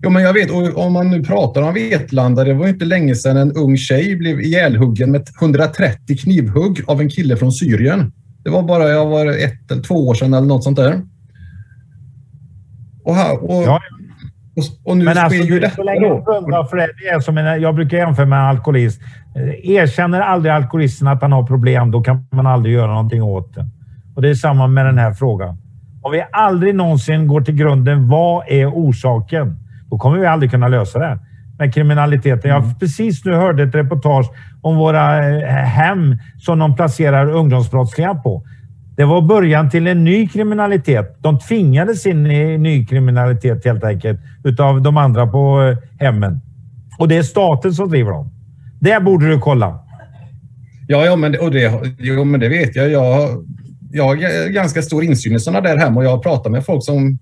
Jo, 0.03 0.11
men 0.11 0.23
jag 0.23 0.33
vet, 0.33 0.77
om 0.77 0.93
man 0.93 1.11
nu 1.11 1.25
pratar 1.25 1.63
om 1.63 1.75
Vetlanda, 1.75 2.45
det 2.45 2.55
var 2.55 2.69
inte 2.69 2.85
länge 2.85 3.15
sedan 3.15 3.37
en 3.37 3.53
ung 3.53 3.77
tjej 3.77 4.17
blev 4.17 4.41
ihjälhuggen 4.41 5.11
med 5.11 5.29
130 5.41 6.17
knivhugg 6.17 6.81
av 6.87 7.01
en 7.01 7.11
kille 7.11 7.37
från 7.37 7.53
Syrien. 7.53 8.13
Det 8.45 8.51
var 8.51 8.63
bara 8.63 8.89
jag 8.89 9.07
var 9.07 9.27
ett 9.27 9.71
eller 9.71 9.83
två 9.83 10.09
år 10.09 10.15
sedan 10.15 10.35
eller 10.35 10.47
något 10.47 10.65
sånt 10.65 10.77
där. 10.77 11.01
Och, 13.05 13.15
här, 13.15 13.45
och, 13.45 13.63
ja. 13.63 13.81
Och, 14.57 14.91
och 14.91 14.97
nu 14.97 15.05
men 15.05 15.19
alltså, 15.19 15.43
ju 15.43 15.61
detta. 15.61 15.83
Då. 15.83 16.67
För 16.71 16.77
det, 16.77 16.89
det 17.03 17.09
är 17.09 17.21
som 17.21 17.39
en, 17.39 17.63
jag 17.63 17.75
brukar 17.75 17.97
jämföra 17.97 18.27
med 18.27 18.39
en 18.39 18.45
alkoholist. 18.45 19.01
Eh, 19.37 19.71
erkänner 19.71 20.21
aldrig 20.21 20.55
alkoholisten 20.55 21.09
att 21.09 21.23
han 21.23 21.33
har 21.33 21.47
problem, 21.47 21.91
då 21.91 22.01
kan 22.01 22.27
man 22.33 22.47
aldrig 22.47 22.75
göra 22.75 22.91
någonting 22.91 23.23
åt 23.23 23.55
det. 23.55 23.67
Och 24.15 24.23
det 24.23 24.31
är 24.31 24.35
samma 24.35 24.67
med 24.67 24.87
den 24.87 24.99
här 24.99 25.13
frågan. 25.13 25.57
Om 26.03 26.13
vi 26.13 26.25
aldrig 26.33 26.75
någonsin 26.75 27.27
går 27.27 27.41
till 27.41 27.55
grunden, 27.55 28.09
vad 28.09 28.45
är 28.49 28.67
orsaken? 28.67 29.57
Då 29.91 29.99
kommer 29.99 30.19
vi 30.19 30.27
aldrig 30.27 30.51
kunna 30.51 30.69
lösa 30.69 30.99
det. 30.99 31.19
Med 31.59 31.75
kriminaliteten. 31.75 32.51
Jag 32.51 32.63
mm. 32.63 32.75
precis 32.75 33.25
nu 33.25 33.35
hörde 33.35 33.63
ett 33.63 33.75
reportage 33.75 34.31
om 34.63 34.77
våra 34.77 35.29
eh, 35.29 35.47
hem 35.53 36.19
som 36.39 36.59
de 36.59 36.77
placerar 36.77 37.31
ungdomsbrottslingar 37.31 38.15
på. 38.15 38.43
Det 39.03 39.07
var 39.07 39.23
början 39.23 39.71
till 39.71 39.87
en 39.87 40.05
ny 40.05 40.29
kriminalitet. 40.29 41.17
De 41.21 41.39
tvingades 41.39 42.07
in 42.07 42.27
i 42.27 42.59
ny 42.59 42.87
kriminalitet 42.87 43.65
helt 43.65 43.85
enkelt 43.85 44.21
utav 44.45 44.83
de 44.83 44.97
andra 44.97 45.27
på 45.27 45.63
eh, 45.63 46.07
hemmen. 46.07 46.41
Och 46.99 47.09
det 47.09 47.17
är 47.17 47.23
staten 47.23 47.75
som 47.75 47.89
driver 47.89 48.11
dem. 48.11 48.31
Det 48.81 49.03
borde 49.03 49.29
du 49.29 49.39
kolla. 49.39 49.79
Ja, 50.89 51.05
ja 51.05 51.17
men, 51.17 51.41
och 51.41 51.51
det, 51.51 51.95
jo, 51.99 52.25
men 52.25 52.41
det 52.41 52.49
vet 52.49 52.77
jag. 52.77 52.91
Jag 52.91 53.29
jag 53.93 54.05
har 54.05 54.49
ganska 54.49 54.83
stor 54.83 55.05
insyn 55.05 55.35
i 55.35 55.41
sådana 55.41 55.61
där 55.61 55.77
hem 55.77 55.97
och 55.97 56.05
jag 56.05 56.11
har 56.11 56.19
pratat 56.19 56.53
med 56.53 56.65
folk 56.65 56.85
som 56.85 57.19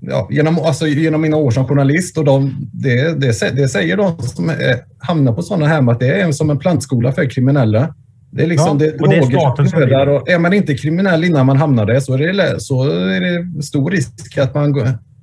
ja, 0.00 0.28
genom, 0.30 0.58
alltså, 0.58 0.86
genom 0.86 1.20
mina 1.20 1.36
år 1.36 1.50
som 1.50 1.66
journalist 1.66 2.18
och 2.18 2.24
de, 2.24 2.68
det, 2.72 3.20
det, 3.20 3.56
det 3.56 3.68
säger 3.68 3.96
de 3.96 4.18
som 4.18 4.48
är, 4.48 4.78
hamnar 4.98 5.32
på 5.32 5.42
sådana 5.42 5.66
hem 5.66 5.88
att 5.88 6.00
det 6.00 6.20
är 6.20 6.32
som 6.32 6.50
en 6.50 6.58
plantskola 6.58 7.12
för 7.12 7.30
kriminella. 7.30 7.94
Det 8.30 8.42
är 8.42 8.46
liksom 8.46 8.78
ja, 8.80 8.86
det, 8.86 9.00
och 9.00 9.08
det 9.08 9.16
är 9.16 9.86
där 9.86 10.08
och 10.08 10.28
Är 10.28 10.38
man 10.38 10.52
inte 10.52 10.74
kriminell 10.74 11.24
innan 11.24 11.46
man 11.46 11.56
hamnar 11.56 11.86
där 11.86 12.00
så 12.00 12.14
är 12.14 12.18
det, 12.18 12.60
så 12.60 12.84
är 12.90 13.20
det 13.20 13.62
stor 13.62 13.90
risk 13.90 14.38
att 14.38 14.54
man 14.54 14.74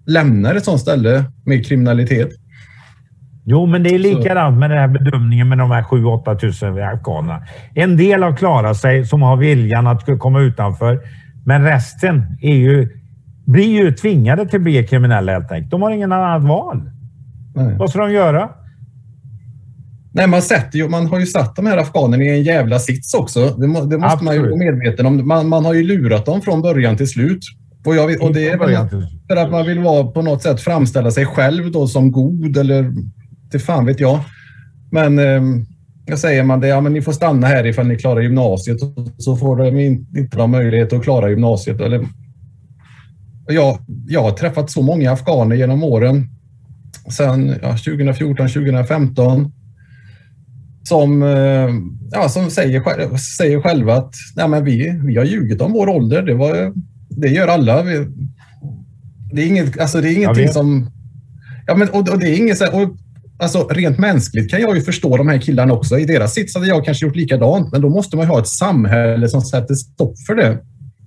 lämnar 0.06 0.56
ett 0.56 0.64
sådant 0.64 0.82
ställe 0.82 1.24
med 1.46 1.66
kriminalitet. 1.66 2.30
Jo, 3.48 3.66
men 3.66 3.84
det 3.84 3.90
är 3.90 4.00
likadant 4.00 4.58
med 4.58 4.70
den 4.70 4.80
här 4.80 4.88
bedömningen 4.88 5.50
med 5.50 5.58
de 5.58 5.72
här 5.72 5.84
7-8 5.84 6.40
tusen 6.40 6.84
afghanerna. 6.84 7.44
En 7.76 7.98
del 7.98 8.24
har 8.24 8.36
klarat 8.36 8.78
sig 8.78 9.06
som 9.06 9.22
har 9.22 9.38
viljan 9.38 9.88
att 9.88 10.20
komma 10.20 10.42
utanför, 10.42 11.02
men 11.46 11.64
resten 11.64 12.38
är 12.42 12.56
ju, 12.56 12.90
blir 13.46 13.84
ju 13.84 13.92
tvingade 13.92 14.46
till 14.46 14.56
att 14.56 14.64
bli 14.64 14.88
kriminella 14.88 15.32
helt 15.32 15.52
enkelt. 15.52 15.72
De 15.72 15.82
har 15.82 15.92
ingen 15.92 16.12
annat 16.12 16.44
val. 16.44 16.92
Nej. 17.56 17.76
Vad 17.78 17.90
ska 17.90 18.00
de 18.00 18.12
göra? 18.12 18.50
Nej, 20.16 20.28
man, 20.28 20.42
sätter 20.42 20.78
ju, 20.78 20.90
man 20.90 21.08
har 21.08 21.20
ju 21.20 21.26
satt 21.26 21.56
de 21.56 21.66
här 21.66 21.78
afghanerna 21.78 22.24
i 22.24 22.30
en 22.30 22.44
jävla 22.44 22.80
sits 22.80 23.14
också. 23.14 23.56
Det, 23.58 23.68
må, 23.68 23.86
det 23.86 23.98
måste 23.98 24.14
Absolut. 24.14 24.24
man 24.24 24.36
ju 24.36 24.42
vara 24.42 24.56
medveten 24.56 25.06
om. 25.06 25.28
Man, 25.28 25.48
man 25.48 25.66
har 25.66 25.74
ju 25.74 25.84
lurat 25.84 26.26
dem 26.26 26.42
från 26.42 26.62
början 26.62 26.98
till 26.98 27.08
slut. 27.08 27.40
Och, 27.86 27.96
jag, 27.96 28.22
och 28.22 28.34
det 28.34 28.50
är 28.50 28.58
väl 28.58 28.88
för 29.28 29.36
att 29.36 29.52
man 29.52 29.66
vill 29.66 29.80
vara 29.80 30.08
på 30.08 30.22
något 30.22 30.44
sätt 30.44 30.62
framställa 30.62 31.12
sig 31.12 31.26
själv 31.26 31.72
då 31.72 31.88
som 31.88 32.12
god 32.12 32.58
eller 32.58 32.94
inte 33.44 33.60
fan 33.60 33.86
vet 33.86 34.00
jag. 34.00 34.20
Men 34.92 35.20
eh, 35.20 35.42
jag 36.06 36.20
säger 36.20 36.44
man 36.44 36.60
det, 36.60 36.68
ja 36.68 36.82
men 36.82 36.94
ni 36.94 37.02
får 37.02 37.12
stanna 37.12 37.48
här 37.48 37.66
ifall 37.66 37.88
ni 37.88 37.96
klarar 37.96 38.22
gymnasiet 38.22 38.78
så 39.18 39.38
får 39.38 39.56
de 39.56 39.80
inte 40.20 40.38
ha 40.38 40.48
möjlighet 40.48 40.94
att 40.94 41.04
klara 41.04 41.30
gymnasiet. 41.30 41.82
Eller, 41.82 42.08
jag, 43.48 43.78
jag 44.08 44.24
har 44.24 44.32
träffat 44.32 44.72
så 44.72 44.82
många 44.82 45.12
afghaner 45.12 45.56
genom 45.56 45.84
åren, 45.84 46.30
sedan 47.10 47.56
ja, 47.62 47.78
2014, 47.78 48.48
2015 48.48 49.52
som, 50.88 51.24
eh, 51.24 51.70
ja, 52.12 52.30
som 52.30 52.50
säger, 52.50 53.18
säger 53.18 53.62
själva 53.62 53.96
att 53.96 54.14
Nej, 54.36 54.48
men 54.48 54.64
vi, 54.64 55.00
vi 55.06 55.18
har 55.18 55.26
ljugit 55.26 55.62
om 55.62 55.74
vår 55.74 55.90
ålder. 55.90 56.22
Det, 56.22 56.34
var, 56.34 56.74
det 57.10 57.28
gör 57.28 57.48
alla. 57.48 57.84
Vi, 57.84 58.08
det 59.34 59.42
är, 59.42 59.48
inget, 59.48 59.80
alltså 59.80 60.02
det 60.02 60.10
är 60.10 60.16
ingenting 60.16 60.50
som... 60.50 60.92
Ja, 61.68 61.76
men, 61.76 61.90
och, 61.90 62.10
och 62.10 62.20
det 62.20 62.30
är 62.30 62.38
inget, 62.38 62.74
och 62.74 62.96
Alltså 63.38 63.68
rent 63.68 63.98
mänskligt 63.98 64.52
kan 64.52 64.62
jag 64.62 64.76
ju 64.76 64.82
förstå 64.82 65.18
de 65.18 65.28
här 65.28 65.38
killarna 65.38 65.74
också. 65.74 66.00
I 66.00 66.06
deras 66.06 66.34
sits 66.34 66.56
hade 66.56 66.68
jag 66.68 66.86
kanske 66.86 67.06
gjort 67.06 67.16
likadant, 67.16 67.72
men 67.72 67.82
då 67.82 67.90
måste 67.90 68.18
man 68.18 68.28
ha 68.28 68.40
ett 68.40 68.48
samhälle 68.48 69.30
som 69.30 69.42
sätter 69.42 69.74
stopp 69.74 70.20
för 70.28 70.36
det. 70.36 70.58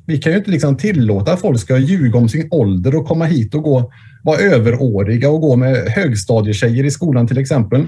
vi 0.07 0.19
kan 0.19 0.33
ju 0.33 0.39
inte 0.39 0.51
liksom 0.51 0.77
tillåta 0.77 1.33
att 1.33 1.41
folk 1.41 1.61
ska 1.61 1.79
ljuga 1.79 2.19
om 2.19 2.29
sin 2.29 2.49
ålder 2.51 2.95
och 2.95 3.07
komma 3.07 3.25
hit 3.25 3.55
och 3.55 3.63
gå, 3.63 3.93
vara 4.25 4.39
överåriga 4.39 5.31
och 5.31 5.41
gå 5.41 5.57
med 5.57 5.77
högstadietjejer 5.77 6.85
i 6.85 6.91
skolan 6.91 7.27
till 7.27 7.39
exempel. 7.39 7.87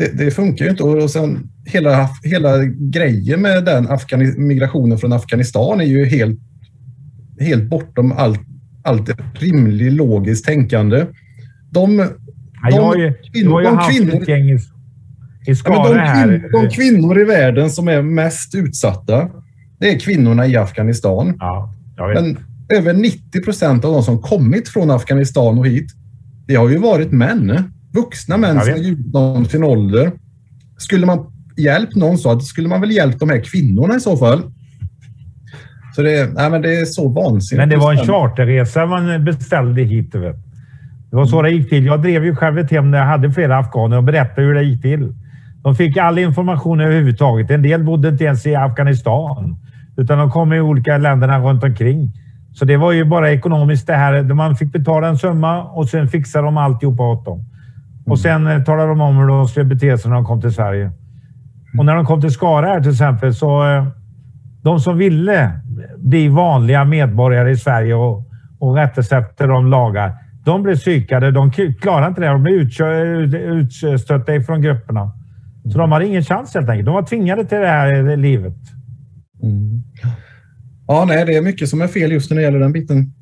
Det, 0.00 0.24
det 0.24 0.30
funkar 0.30 0.64
ju 0.64 0.70
inte. 0.70 0.82
Och 0.82 1.10
sen 1.10 1.48
hela, 1.64 2.08
hela 2.22 2.64
grejen 2.64 3.42
med 3.42 3.64
den 3.64 3.88
Afgani 3.88 4.38
migrationen 4.38 4.98
från 4.98 5.12
Afghanistan 5.12 5.80
är 5.80 5.84
ju 5.84 6.04
helt, 6.04 6.38
helt 7.40 7.64
bortom 7.64 8.12
allt, 8.12 8.40
allt 8.84 9.10
rimligt 9.34 9.92
logiskt 9.92 10.44
tänkande. 10.44 11.06
De, 11.70 11.96
de, 11.96 12.06
jag 12.70 12.82
har 12.82 12.96
ju, 12.96 13.12
kvinnor, 13.32 13.64
haft 13.64 13.90
kvinnor, 13.90 14.14
i, 14.14 14.32
i 15.46 15.54
de, 15.64 15.98
här. 15.98 16.48
De 16.52 16.70
kvinnor 16.70 17.20
i 17.20 17.24
världen 17.24 17.70
som 17.70 17.88
är 17.88 18.02
mest 18.02 18.54
utsatta, 18.54 19.28
det 19.78 19.90
är 19.94 19.98
kvinnorna 19.98 20.46
i 20.46 20.56
Afghanistan. 20.56 21.36
Ja, 21.38 21.74
Men 22.14 22.38
över 22.68 22.92
90 22.92 23.42
procent 23.44 23.84
av 23.84 23.92
de 23.92 24.02
som 24.02 24.22
kommit 24.22 24.68
från 24.68 24.90
Afghanistan 24.90 25.58
och 25.58 25.66
hit, 25.66 25.90
det 26.46 26.54
har 26.54 26.68
ju 26.68 26.78
varit 26.78 27.12
män. 27.12 27.72
Vuxna 27.92 28.36
män 28.36 28.60
som 28.60 28.76
ljugit 28.76 29.14
om 29.14 29.44
sin 29.44 29.64
ålder. 29.64 30.12
Skulle 30.78 31.06
man 31.06 31.32
hjälpt 31.56 31.96
någon 31.96 32.18
så 32.18 32.40
skulle 32.40 32.68
man 32.68 32.80
väl 32.80 32.90
hjälpt 32.90 33.20
de 33.20 33.30
här 33.30 33.40
kvinnorna 33.40 33.96
i 33.96 34.00
så 34.00 34.16
fall. 34.16 34.42
Så 35.96 36.02
det, 36.02 36.34
nej, 36.34 36.50
men 36.50 36.62
det 36.62 36.80
är 36.80 36.84
så 36.84 37.08
vansinnigt. 37.08 37.58
Men 37.58 37.68
det 37.68 37.76
var 37.76 37.92
en 37.92 38.06
charterresa 38.06 38.86
man 38.86 39.24
beställde 39.24 39.82
hit. 39.82 40.14
Vet. 40.14 40.36
Det 41.10 41.16
var 41.16 41.26
så 41.26 41.42
det 41.42 41.50
gick 41.50 41.68
till. 41.68 41.86
Jag 41.86 42.02
drev 42.02 42.24
ju 42.24 42.36
själv 42.36 42.58
ett 42.58 42.70
hem 42.70 42.90
där 42.90 42.98
jag 42.98 43.06
hade 43.06 43.30
flera 43.30 43.58
afghaner 43.58 43.96
och 43.96 44.04
berättade 44.04 44.46
hur 44.46 44.54
det 44.54 44.62
gick 44.62 44.82
till. 44.82 45.14
De 45.62 45.74
fick 45.74 45.96
all 45.96 46.18
information 46.18 46.80
överhuvudtaget. 46.80 47.50
En 47.50 47.62
del 47.62 47.84
bodde 47.84 48.08
inte 48.08 48.24
ens 48.24 48.46
i 48.46 48.54
Afghanistan, 48.54 49.56
utan 49.96 50.18
de 50.18 50.30
kom 50.30 50.52
i 50.52 50.60
olika 50.60 50.98
länderna 50.98 51.38
runt 51.38 51.64
omkring. 51.64 52.12
Så 52.54 52.64
det 52.64 52.76
var 52.76 52.92
ju 52.92 53.04
bara 53.04 53.32
ekonomiskt 53.32 53.86
det 53.86 53.94
här. 53.94 54.22
Man 54.22 54.56
fick 54.56 54.72
betala 54.72 55.08
en 55.08 55.18
summa 55.18 55.62
och 55.62 55.88
sen 55.88 56.08
fixade 56.08 56.44
de 56.44 56.56
alltihopa 56.56 57.02
åt 57.02 57.24
dem. 57.24 57.44
Och 58.10 58.18
sen 58.18 58.46
eh, 58.46 58.58
de 58.64 59.00
om 59.00 59.16
hur 59.16 59.26
de 59.26 59.48
skulle 59.48 59.64
bete 59.64 59.98
sig 59.98 60.08
när 60.08 60.16
de 60.16 60.24
kom 60.24 60.40
till 60.40 60.52
Sverige. 60.52 60.90
Och 61.78 61.84
när 61.84 61.94
de 61.94 62.04
kom 62.04 62.20
till 62.20 62.30
Skara 62.30 62.66
här 62.66 62.80
till 62.80 62.90
exempel 62.90 63.34
så... 63.34 63.64
Eh, 63.64 63.86
de 64.62 64.80
som 64.80 64.98
ville 64.98 65.50
bli 65.98 66.28
vanliga 66.28 66.84
medborgare 66.84 67.50
i 67.50 67.56
Sverige 67.56 67.94
och, 67.94 68.24
och 68.58 68.74
rätta 68.74 69.02
sig 69.02 69.18
efter 69.18 69.48
de 69.48 69.66
lagar, 69.66 70.14
de 70.44 70.62
blev 70.62 70.76
psykade. 70.76 71.30
De 71.30 71.50
klarade 71.80 72.08
inte 72.08 72.20
det. 72.20 72.26
De 72.26 72.42
blev 72.42 72.56
utstötta 73.34 74.40
från 74.40 74.62
grupperna. 74.62 75.12
Så 75.72 75.78
de 75.78 75.92
hade 75.92 76.06
ingen 76.06 76.22
chans 76.22 76.54
helt 76.54 76.68
enkelt. 76.68 76.86
De 76.86 76.94
var 76.94 77.02
tvingade 77.02 77.44
till 77.44 77.58
det 77.58 77.66
här 77.66 78.10
eh, 78.10 78.16
livet. 78.16 78.56
Mm. 79.42 79.82
Ja, 80.86 81.04
nej, 81.08 81.24
det 81.26 81.36
är 81.36 81.42
mycket 81.42 81.68
som 81.68 81.82
är 81.82 81.86
fel 81.86 82.12
just 82.12 82.30
när 82.30 82.36
det 82.36 82.42
gäller 82.42 82.58
den 82.58 82.72
biten. 82.72 83.12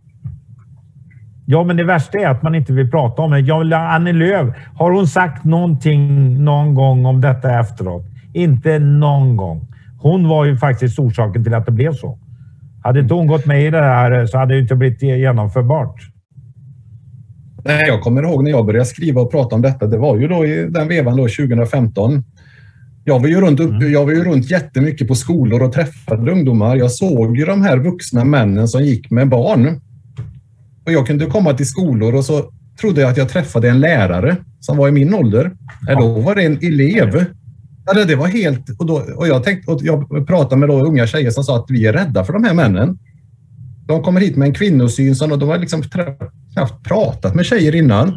Ja, 1.50 1.64
men 1.64 1.76
det 1.76 1.85
värsta 1.85 2.19
är 2.19 2.26
att 2.26 2.43
man 2.43 2.55
inte 2.55 2.73
vill 2.73 2.90
prata 2.90 3.23
om 3.23 3.31
det. 3.31 3.40
Jag, 3.40 3.73
Annie 3.73 4.12
Lööf, 4.12 4.55
har 4.75 4.93
hon 4.93 5.07
sagt 5.07 5.45
någonting 5.45 6.35
någon 6.45 6.75
gång 6.75 7.07
om 7.07 7.21
detta 7.21 7.61
efteråt? 7.61 8.05
Inte 8.33 8.78
någon 8.78 9.37
gång. 9.37 9.67
Hon 9.99 10.28
var 10.28 10.45
ju 10.45 10.57
faktiskt 10.57 10.99
orsaken 10.99 11.45
till 11.45 11.55
att 11.55 11.67
det 11.67 11.73
blev 11.73 11.93
så. 11.93 12.19
Hade 12.83 13.00
inte 13.00 13.14
hon 13.14 13.26
gått 13.26 13.47
med 13.47 13.64
i 13.64 13.71
det 13.71 13.83
här 13.83 14.26
så 14.26 14.38
hade 14.38 14.55
det 14.55 14.61
inte 14.61 14.75
blivit 14.75 15.02
genomförbart. 15.02 15.95
Nej, 17.64 17.88
jag 17.88 18.02
kommer 18.02 18.23
ihåg 18.23 18.45
när 18.45 18.50
jag 18.50 18.67
började 18.67 18.87
skriva 18.87 19.21
och 19.21 19.31
prata 19.31 19.55
om 19.55 19.62
detta. 19.62 19.87
Det 19.87 19.99
var 19.99 20.17
ju 20.17 20.28
då 20.28 20.47
i 20.47 20.67
den 20.71 20.88
vevan 20.88 21.17
då 21.17 21.23
2015. 21.23 22.25
Jag 23.05 23.21
var, 23.21 23.28
ju 23.28 23.40
runt, 23.40 23.61
upp, 23.61 23.83
jag 23.83 24.05
var 24.05 24.12
ju 24.12 24.25
runt 24.25 24.50
jättemycket 24.50 25.09
på 25.09 25.14
skolor 25.14 25.62
och 25.62 25.73
träffade 25.73 26.33
ungdomar. 26.33 26.76
Jag 26.76 26.90
såg 26.90 27.37
ju 27.37 27.45
de 27.45 27.62
här 27.62 27.78
vuxna 27.78 28.25
männen 28.25 28.69
som 28.69 28.83
gick 28.83 29.11
med 29.11 29.28
barn. 29.28 29.81
Och 30.88 30.95
jag 30.95 31.07
kunde 31.07 31.26
komma 31.26 31.54
till 31.54 31.66
skolor 31.66 32.14
och 32.14 32.25
så 32.25 32.52
trodde 32.80 33.00
jag 33.00 33.11
att 33.11 33.16
jag 33.16 33.28
träffade 33.28 33.68
en 33.68 33.80
lärare 33.80 34.37
som 34.61 34.76
var 34.76 34.88
i 34.88 34.92
min 34.92 35.14
ålder. 35.14 35.52
Ja. 35.87 36.00
Då 36.00 36.21
var 36.21 36.35
det 36.35 36.42
en 36.42 36.59
elev. 36.62 37.25
Ja, 37.87 38.04
det 38.04 38.16
var 38.16 38.26
helt... 38.26 38.71
Och, 38.78 38.87
då, 38.87 39.02
och 39.16 39.28
jag, 39.28 39.45
tänkte, 39.45 39.73
och 39.73 39.80
jag 39.83 40.26
pratade 40.26 40.57
med 40.57 40.68
då 40.68 40.85
unga 40.85 41.07
tjejer 41.07 41.30
som 41.30 41.45
sa 41.45 41.57
att 41.57 41.66
vi 41.68 41.87
är 41.87 41.92
rädda 41.92 42.25
för 42.25 42.33
de 42.33 42.45
här 42.45 42.54
männen. 42.54 42.99
De 43.87 44.02
kommer 44.02 44.21
hit 44.21 44.37
med 44.37 44.47
en 44.47 44.54
kvinnosyn 44.54 45.16
som 45.16 45.38
de 45.38 45.49
har 45.49 45.59
liksom 45.59 45.83
knappt 46.52 46.85
pratat 46.85 47.35
med 47.35 47.47
tjejer 47.47 47.75
innan. 47.75 48.09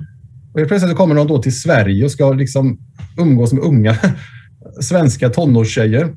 Och 0.54 0.68
plötsligt 0.68 0.98
kommer 0.98 1.16
de 1.16 1.28
då 1.28 1.42
till 1.42 1.62
Sverige 1.62 2.06
och 2.06 2.12
ska 2.12 2.34
liksom 2.34 2.80
umgås 3.18 3.54
med 3.54 3.64
unga 3.64 3.98
svenska 4.82 5.30
tonårstjejer. 5.30 6.16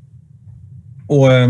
Och, 1.07 1.33
eh, 1.33 1.49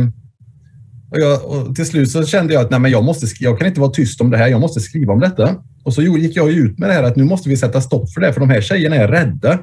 och, 1.10 1.20
jag, 1.20 1.46
och 1.46 1.76
till 1.76 1.86
slut 1.86 2.12
så 2.12 2.26
kände 2.26 2.54
jag 2.54 2.64
att 2.66 2.72
nej, 2.72 2.80
men 2.80 2.92
jag, 2.92 3.04
måste, 3.04 3.28
jag 3.40 3.60
kan 3.60 3.68
inte 3.68 3.80
vara 3.80 3.92
tyst 3.92 4.22
om 4.22 4.30
det 4.30 4.38
här, 4.38 4.48
jag 4.48 4.62
måste 4.62 4.80
skriva 4.80 5.14
om 5.14 5.20
detta. 5.20 5.56
Och 5.84 5.94
så 5.94 6.02
gick 6.02 6.36
jag 6.36 6.52
ut 6.52 6.80
med 6.80 6.90
det 6.90 6.94
här 6.94 7.04
att 7.04 7.16
nu 7.16 7.24
måste 7.24 7.50
vi 7.50 7.58
sätta 7.58 7.82
stopp 7.82 8.10
för 8.14 8.22
det, 8.22 8.34
för 8.34 8.40
de 8.40 8.50
här 8.50 8.62
tjejerna 8.62 8.96
är 8.96 9.08
rädda 9.08 9.60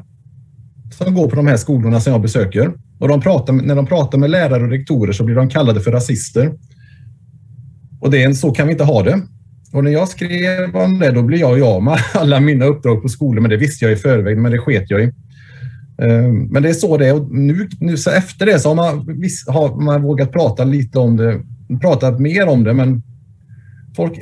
som 0.93 1.15
går 1.15 1.29
på 1.29 1.37
de 1.37 1.47
här 1.47 1.57
skolorna 1.57 2.01
som 2.01 2.13
jag 2.13 2.23
besöker. 2.23 2.73
Och 2.99 3.09
de 3.09 3.21
pratar, 3.21 3.53
när 3.53 3.75
de 3.75 3.87
pratar 3.87 4.19
med 4.19 4.31
lärare 4.31 4.63
och 4.63 4.71
rektorer 4.71 5.13
så 5.13 5.25
blir 5.25 5.37
de 5.37 5.49
kallade 5.49 5.81
för 5.81 5.93
rasister. 5.93 6.53
Och 8.01 8.11
det 8.11 8.23
är, 8.23 8.33
så 8.33 8.51
kan 8.51 8.67
vi 8.67 8.73
inte 8.73 8.85
ha 8.85 9.03
det. 9.03 9.23
Och 9.73 9.85
när 9.85 9.91
jag 9.91 10.09
skrev 10.09 10.77
om 10.77 10.99
det, 10.99 11.11
då 11.11 11.23
blev 11.23 11.41
jag 11.41 11.63
av 11.63 11.83
med 11.83 11.99
alla 12.15 12.41
mina 12.41 12.65
uppdrag 12.65 13.03
på 13.03 13.09
skolor, 13.09 13.41
men 13.41 13.51
det 13.51 13.57
visste 13.57 13.85
jag 13.85 13.93
i 13.93 13.97
förväg, 13.97 14.39
men 14.39 14.53
det 14.53 14.59
sket 14.59 14.91
jag 14.91 15.05
i. 15.05 15.13
Ehm, 16.03 16.45
men 16.51 16.63
det 16.63 16.69
är 16.69 16.73
så 16.73 16.97
det 16.97 17.07
är. 17.07 17.15
Och 17.15 17.31
nu, 17.31 17.69
nu 17.81 17.97
så 17.97 18.11
efter 18.11 18.47
det 18.47 18.59
så 18.59 18.69
har 18.69 18.75
man, 18.75 19.07
har 19.47 19.81
man 19.83 20.03
vågat 20.03 20.33
prata 20.33 20.65
lite 20.65 20.99
om 20.99 21.17
det, 21.17 21.41
pratat 21.81 22.21
mer 22.21 22.47
om 22.47 22.65
det, 22.65 22.75
men 22.75 23.03
folk, 23.97 24.13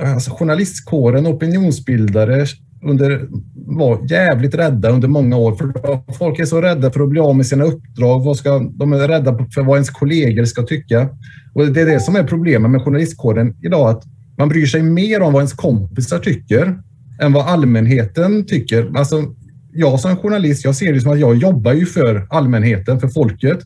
alltså 0.00 0.30
journalistkåren, 0.30 1.26
opinionsbildare 1.26 2.46
under, 2.82 3.28
var 3.54 4.10
jävligt 4.10 4.54
rädda 4.54 4.90
under 4.90 5.08
många 5.08 5.36
år. 5.36 5.54
För 5.54 5.72
folk 6.12 6.38
är 6.38 6.44
så 6.44 6.60
rädda 6.60 6.90
för 6.90 7.00
att 7.00 7.08
bli 7.08 7.20
av 7.20 7.36
med 7.36 7.46
sina 7.46 7.64
uppdrag. 7.64 8.24
Vad 8.24 8.36
ska, 8.36 8.58
de 8.58 8.92
är 8.92 9.08
rädda 9.08 9.38
för 9.54 9.62
vad 9.62 9.76
ens 9.76 9.90
kollegor 9.90 10.44
ska 10.44 10.62
tycka. 10.62 11.08
Och 11.54 11.66
Det 11.66 11.80
är 11.80 11.86
det 11.86 12.00
som 12.00 12.16
är 12.16 12.24
problemet 12.24 12.70
med 12.70 12.82
journalistkåren 12.82 13.56
idag. 13.62 13.90
Att 13.90 14.04
man 14.38 14.48
bryr 14.48 14.66
sig 14.66 14.82
mer 14.82 15.22
om 15.22 15.32
vad 15.32 15.40
ens 15.40 15.52
kompisar 15.52 16.18
tycker 16.18 16.78
än 17.20 17.32
vad 17.32 17.46
allmänheten 17.46 18.46
tycker. 18.46 18.90
Alltså, 18.96 19.34
jag 19.78 20.00
som 20.00 20.16
journalist, 20.16 20.64
jag 20.64 20.74
ser 20.74 20.92
det 20.92 21.00
som 21.00 21.12
att 21.12 21.20
jag 21.20 21.36
jobbar 21.36 21.72
ju 21.72 21.86
för 21.86 22.26
allmänheten, 22.30 23.00
för 23.00 23.08
folket. 23.08 23.58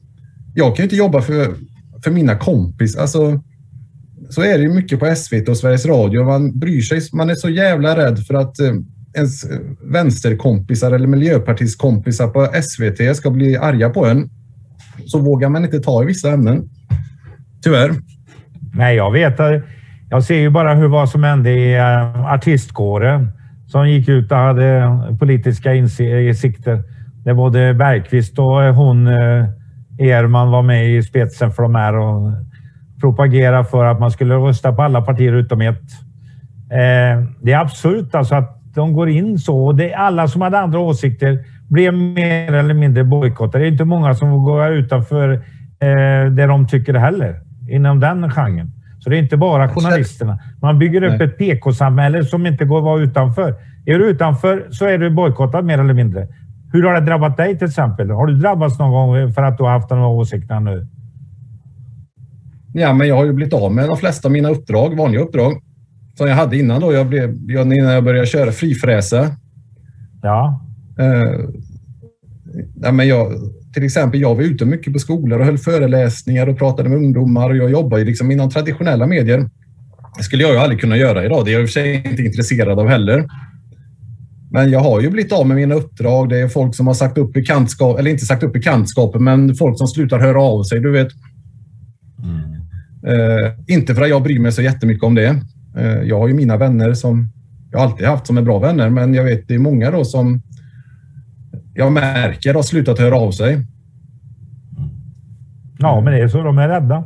Jag 0.54 0.76
kan 0.76 0.82
inte 0.82 0.96
jobba 0.96 1.22
för, 1.22 1.54
för 2.04 2.10
mina 2.10 2.36
kompisar. 2.36 3.00
Alltså, 3.00 3.40
så 4.30 4.42
är 4.42 4.58
det 4.58 4.64
ju 4.64 4.68
mycket 4.68 5.00
på 5.00 5.14
SVT 5.14 5.48
och 5.48 5.56
Sveriges 5.56 5.86
Radio. 5.86 6.24
Man 6.24 6.58
bryr 6.58 6.80
sig. 6.80 7.00
Man 7.12 7.30
är 7.30 7.34
så 7.34 7.48
jävla 7.48 7.96
rädd 7.96 8.26
för 8.26 8.34
att 8.34 8.60
eh, 8.60 8.74
ens 9.14 9.44
eh, 9.44 9.58
vänsterkompisar 9.82 10.92
eller 10.92 11.06
miljöpartistkompisar 11.06 12.28
på 12.28 12.62
SVT 12.62 13.16
ska 13.16 13.30
bli 13.30 13.56
arga 13.56 13.90
på 13.90 14.06
en. 14.06 14.30
Så 15.06 15.18
vågar 15.18 15.48
man 15.48 15.64
inte 15.64 15.80
ta 15.80 16.02
i 16.02 16.06
vissa 16.06 16.30
ämnen. 16.30 16.68
Tyvärr. 17.62 17.94
Nej, 18.74 18.96
jag 18.96 19.12
vet. 19.12 19.38
Jag 20.10 20.24
ser 20.24 20.38
ju 20.38 20.50
bara 20.50 20.74
hur 20.74 20.88
vad 20.88 21.08
som 21.08 21.24
hände 21.24 21.50
i 21.50 21.74
eh, 21.74 22.32
artistkåren 22.32 23.28
som 23.72 23.88
gick 23.88 24.08
ut 24.08 24.32
och 24.32 24.38
hade 24.38 24.88
politiska 25.18 25.74
insikter. 25.74 26.72
Eh, 26.72 26.80
Där 27.24 27.34
både 27.34 27.74
Bergqvist 27.74 28.38
och 28.38 28.64
eh, 28.64 28.74
hon 28.74 29.06
eh, 29.06 29.46
Erman 29.98 30.50
var 30.50 30.62
med 30.62 30.90
i 30.90 31.02
spetsen 31.02 31.50
för 31.50 31.62
de 31.62 31.74
här 31.74 31.96
och 31.96 32.32
propagerade 33.00 33.64
för 33.64 33.84
att 33.84 34.00
man 34.00 34.10
skulle 34.10 34.34
rösta 34.34 34.72
på 34.72 34.82
alla 34.82 35.02
partier 35.02 35.32
utom 35.32 35.60
ett. 35.60 35.90
Det 37.42 37.52
är 37.52 37.58
absurt 37.58 38.14
alltså 38.14 38.34
att 38.34 38.58
de 38.74 38.92
går 38.92 39.08
in 39.08 39.38
så. 39.38 39.72
Det, 39.72 39.94
alla 39.94 40.28
som 40.28 40.42
hade 40.42 40.58
andra 40.58 40.78
åsikter 40.78 41.38
blev 41.68 41.94
mer 41.94 42.52
eller 42.52 42.74
mindre 42.74 43.04
bojkottade. 43.04 43.64
Det 43.64 43.68
är 43.68 43.72
inte 43.72 43.84
många 43.84 44.14
som 44.14 44.44
går 44.44 44.72
utanför 44.72 45.42
det 46.30 46.46
de 46.46 46.66
tycker 46.66 46.94
heller 46.94 47.40
inom 47.70 48.00
den 48.00 48.30
genren. 48.30 48.72
Så 49.02 49.10
det 49.10 49.16
är 49.16 49.22
inte 49.22 49.36
bara 49.36 49.68
journalisterna. 49.68 50.38
Man 50.60 50.78
bygger 50.78 51.02
upp 51.02 51.18
Nej. 51.18 51.28
ett 51.28 51.38
PK-samhälle 51.38 52.24
som 52.24 52.46
inte 52.46 52.64
går 52.64 52.78
att 52.78 52.84
vara 52.84 53.02
utanför. 53.02 53.54
Är 53.86 53.98
du 53.98 54.10
utanför 54.10 54.66
så 54.70 54.86
är 54.86 54.98
du 54.98 55.10
bojkottad 55.10 55.62
mer 55.62 55.78
eller 55.78 55.94
mindre. 55.94 56.28
Hur 56.72 56.82
har 56.82 56.94
det 56.94 57.00
drabbat 57.00 57.36
dig 57.36 57.58
till 57.58 57.68
exempel? 57.68 58.10
Har 58.10 58.26
du 58.26 58.34
drabbats 58.34 58.78
någon 58.78 58.90
gång 58.90 59.32
för 59.32 59.42
att 59.42 59.58
du 59.58 59.64
har 59.64 59.70
haft 59.70 59.88
de 59.88 59.98
åsikterna 59.98 60.60
nu? 60.60 60.86
Ja, 62.74 62.92
men 62.92 63.08
jag 63.08 63.16
har 63.16 63.24
ju 63.24 63.32
blivit 63.32 63.54
av 63.54 63.72
med 63.72 63.88
de 63.88 63.96
flesta 63.96 64.28
av 64.28 64.32
mina 64.32 64.48
uppdrag, 64.48 64.96
vanliga 64.96 65.22
uppdrag, 65.22 65.52
som 66.14 66.28
jag 66.28 66.36
hade 66.36 66.58
innan 66.58 66.80
då. 66.80 66.92
Jag 66.92 67.06
blev, 67.06 67.50
innan 67.50 67.72
jag 67.72 68.04
började 68.04 68.26
köra 68.26 68.52
frifräsa. 68.52 69.26
Ja. 70.22 70.64
Eh, 70.98 71.40
ja 72.82 72.92
men 72.92 73.08
jag, 73.08 73.32
till 73.72 73.84
exempel, 73.84 74.20
jag 74.20 74.34
var 74.34 74.42
ute 74.42 74.64
mycket 74.64 74.92
på 74.92 74.98
skolor 74.98 75.38
och 75.38 75.46
höll 75.46 75.58
föreläsningar 75.58 76.48
och 76.48 76.58
pratade 76.58 76.88
med 76.88 76.98
ungdomar 76.98 77.50
och 77.50 77.56
jag 77.56 77.70
jobbar 77.70 77.98
ju 77.98 78.04
liksom 78.04 78.30
inom 78.30 78.50
traditionella 78.50 79.06
medier. 79.06 79.50
Det 80.16 80.22
skulle 80.22 80.42
jag 80.42 80.52
ju 80.52 80.58
aldrig 80.58 80.80
kunna 80.80 80.96
göra 80.96 81.24
idag. 81.24 81.44
Det 81.44 81.50
är 81.50 81.52
jag 81.52 81.62
i 81.62 81.64
och 81.64 81.68
för 81.68 81.72
sig 81.72 81.94
inte 82.10 82.22
intresserad 82.22 82.78
av 82.78 82.88
heller. 82.88 83.28
Men 84.50 84.70
jag 84.70 84.80
har 84.80 85.00
ju 85.00 85.10
blivit 85.10 85.32
av 85.32 85.46
med 85.46 85.56
mina 85.56 85.74
uppdrag. 85.74 86.28
Det 86.28 86.38
är 86.38 86.48
folk 86.48 86.74
som 86.74 86.86
har 86.86 86.94
sagt 86.94 87.18
upp 87.18 87.32
bekantskap, 87.32 87.98
eller 87.98 88.10
inte 88.10 88.26
sagt 88.26 88.42
upp 88.42 88.52
bekantskapen, 88.52 89.24
men 89.24 89.54
folk 89.54 89.78
som 89.78 89.88
slutar 89.88 90.18
höra 90.18 90.42
av 90.42 90.62
sig. 90.62 90.80
Du 90.80 90.90
vet. 90.90 91.08
Mm. 92.22 92.42
Eh, 93.06 93.52
inte 93.66 93.94
för 93.94 94.02
att 94.02 94.08
jag 94.08 94.22
bryr 94.22 94.38
mig 94.38 94.52
så 94.52 94.62
jättemycket 94.62 95.04
om 95.04 95.14
det. 95.14 95.40
Eh, 95.78 96.02
jag 96.02 96.18
har 96.18 96.28
ju 96.28 96.34
mina 96.34 96.56
vänner 96.56 96.94
som 96.94 97.28
jag 97.70 97.80
alltid 97.80 98.06
haft 98.06 98.26
som 98.26 98.38
är 98.38 98.42
bra 98.42 98.58
vänner, 98.58 98.90
men 98.90 99.14
jag 99.14 99.24
vet 99.24 99.48
det 99.48 99.54
är 99.54 99.58
många 99.58 99.90
då 99.90 100.04
som 100.04 100.42
jag 101.74 101.92
märker 101.92 102.54
har 102.54 102.62
slutat 102.62 102.98
höra 102.98 103.16
av 103.16 103.30
sig. 103.30 103.66
Ja, 105.78 106.00
men 106.00 106.12
det 106.12 106.20
är 106.20 106.28
så. 106.28 106.42
De 106.42 106.58
är 106.58 106.68
rädda. 106.68 107.04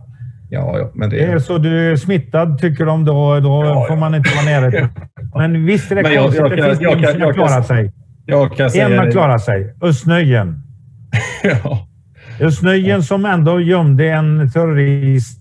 Ja, 0.50 0.78
ja 0.78 0.90
men 0.94 1.10
det... 1.10 1.16
det 1.16 1.24
är 1.24 1.38
så 1.38 1.58
du 1.58 1.90
är 1.90 1.96
smittad 1.96 2.58
tycker 2.58 2.86
de 2.86 3.04
då. 3.04 3.40
Då 3.40 3.64
ja, 3.64 3.86
får 3.88 3.96
man 3.96 4.14
inte 4.14 4.30
vara 4.34 4.44
nere. 4.44 4.88
Men 5.34 5.66
visst 5.66 5.92
är 5.92 5.96
det 5.96 6.16
konstigt. 6.16 6.40
Jag, 6.40 6.50
jag, 6.50 6.58
det 6.58 6.64
finns 6.64 6.80
jag, 6.80 7.00
jag, 7.00 7.12
som 7.12 7.20
har 7.20 7.32
klarat 7.32 7.66
sig. 7.66 7.92
Jag 8.26 8.56
kan 8.56 8.70
säga 8.70 8.88
en 8.88 8.98
har 8.98 9.10
klarat 9.10 9.42
sig. 9.42 9.74
Östnöjen. 9.80 10.62
ja. 11.42 11.88
Östnöjen 12.40 13.02
som 13.02 13.24
ändå 13.24 13.60
gömde 13.60 14.08
en 14.08 14.50
terrorist 14.50 15.40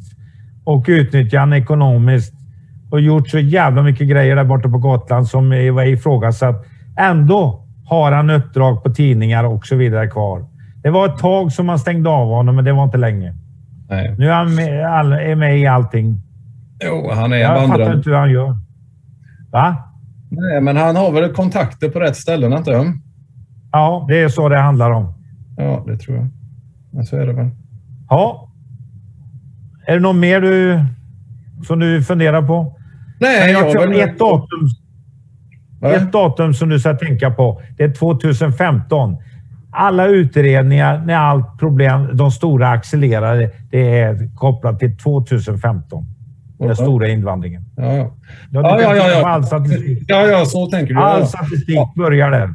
och 0.65 0.85
utnyttjade 0.87 1.39
han 1.39 1.53
ekonomiskt 1.53 2.33
och 2.91 3.01
gjort 3.01 3.29
så 3.29 3.39
jävla 3.39 3.83
mycket 3.83 4.07
grejer 4.07 4.35
där 4.35 4.43
borta 4.43 4.69
på 4.69 4.77
Gotland 4.77 5.27
som 5.27 5.49
var 5.49 5.83
ifrågasatt. 5.83 6.65
Ändå 6.99 7.64
har 7.85 8.11
han 8.11 8.29
uppdrag 8.29 8.83
på 8.83 8.89
tidningar 8.89 9.43
och 9.43 9.65
så 9.65 9.75
vidare 9.75 10.07
kvar. 10.07 10.45
Det 10.83 10.89
var 10.89 11.05
ett 11.05 11.17
tag 11.17 11.51
som 11.51 11.65
man 11.65 11.79
stängde 11.79 12.09
av 12.09 12.27
honom, 12.27 12.55
men 12.55 12.65
det 12.65 12.73
var 12.73 12.83
inte 12.83 12.97
länge. 12.97 13.33
Nej. 13.89 14.15
Nu 14.17 14.29
är 14.29 14.33
han 14.33 14.55
med, 14.55 14.85
all, 14.85 15.13
är 15.13 15.35
med 15.35 15.59
i 15.59 15.67
allting. 15.67 16.21
Jo, 16.83 17.11
han 17.13 17.33
är 17.33 17.37
Jag 17.37 17.67
fattar 17.67 17.95
inte 17.95 18.09
hur 18.09 18.17
han 18.17 18.31
gör. 18.31 18.57
Va? 19.51 19.75
Nej, 20.29 20.61
men 20.61 20.77
han 20.77 20.95
har 20.95 21.11
väl 21.11 21.33
kontakter 21.33 21.89
på 21.89 21.99
rätt 21.99 22.15
ställen, 22.15 22.53
inte 22.53 22.71
jag? 22.71 22.85
Ja, 23.71 24.05
det 24.07 24.21
är 24.21 24.29
så 24.29 24.49
det 24.49 24.59
handlar 24.59 24.91
om. 24.91 25.13
Ja, 25.57 25.83
det 25.87 25.97
tror 25.97 26.17
jag. 26.17 26.27
Men 26.91 27.05
så 27.05 27.17
är 27.17 27.27
det 27.27 27.33
väl. 27.33 27.49
Ja. 28.09 28.51
Är 29.87 29.93
det 29.93 29.99
något 29.99 30.15
mer 30.15 30.41
du, 30.41 30.85
som 31.67 31.79
du 31.79 32.03
funderar 32.03 32.41
på? 32.41 32.79
Nej, 33.19 33.51
jag, 33.51 33.65
jag 33.65 33.71
tror 33.71 33.95
ett 33.95 34.19
datum 34.19 34.69
ett 35.81 36.11
datum 36.11 36.53
som 36.53 36.69
du 36.69 36.79
ska 36.79 36.93
tänka 36.93 37.31
på, 37.31 37.61
det 37.77 37.83
är 37.83 37.91
2015. 37.91 39.17
Alla 39.71 40.07
utredningar 40.07 41.03
när 41.05 41.15
allt 41.15 41.59
problem, 41.59 42.09
de 42.17 42.31
stora 42.31 42.69
accelererade, 42.69 43.51
det 43.71 43.99
är 43.99 44.35
kopplat 44.35 44.79
till 44.79 44.97
2015. 44.97 46.05
Den 46.57 46.65
mm. 46.65 46.75
stora 46.75 47.07
invandringen. 47.07 47.65
Ja, 47.75 47.93
ja. 47.93 48.11
Ja, 48.51 48.81
ja, 48.81 48.95
ja, 48.95 49.09
ja. 49.09 49.27
All 49.27 49.43
statistik. 49.43 50.03
Ja, 50.07 50.27
ja, 50.27 50.45
så 50.45 50.67
tänker 50.67 50.93
du. 50.93 50.99
All 50.99 51.27
statistik 51.27 51.75
ja. 51.75 51.93
börjar 51.95 52.31
där. 52.31 52.49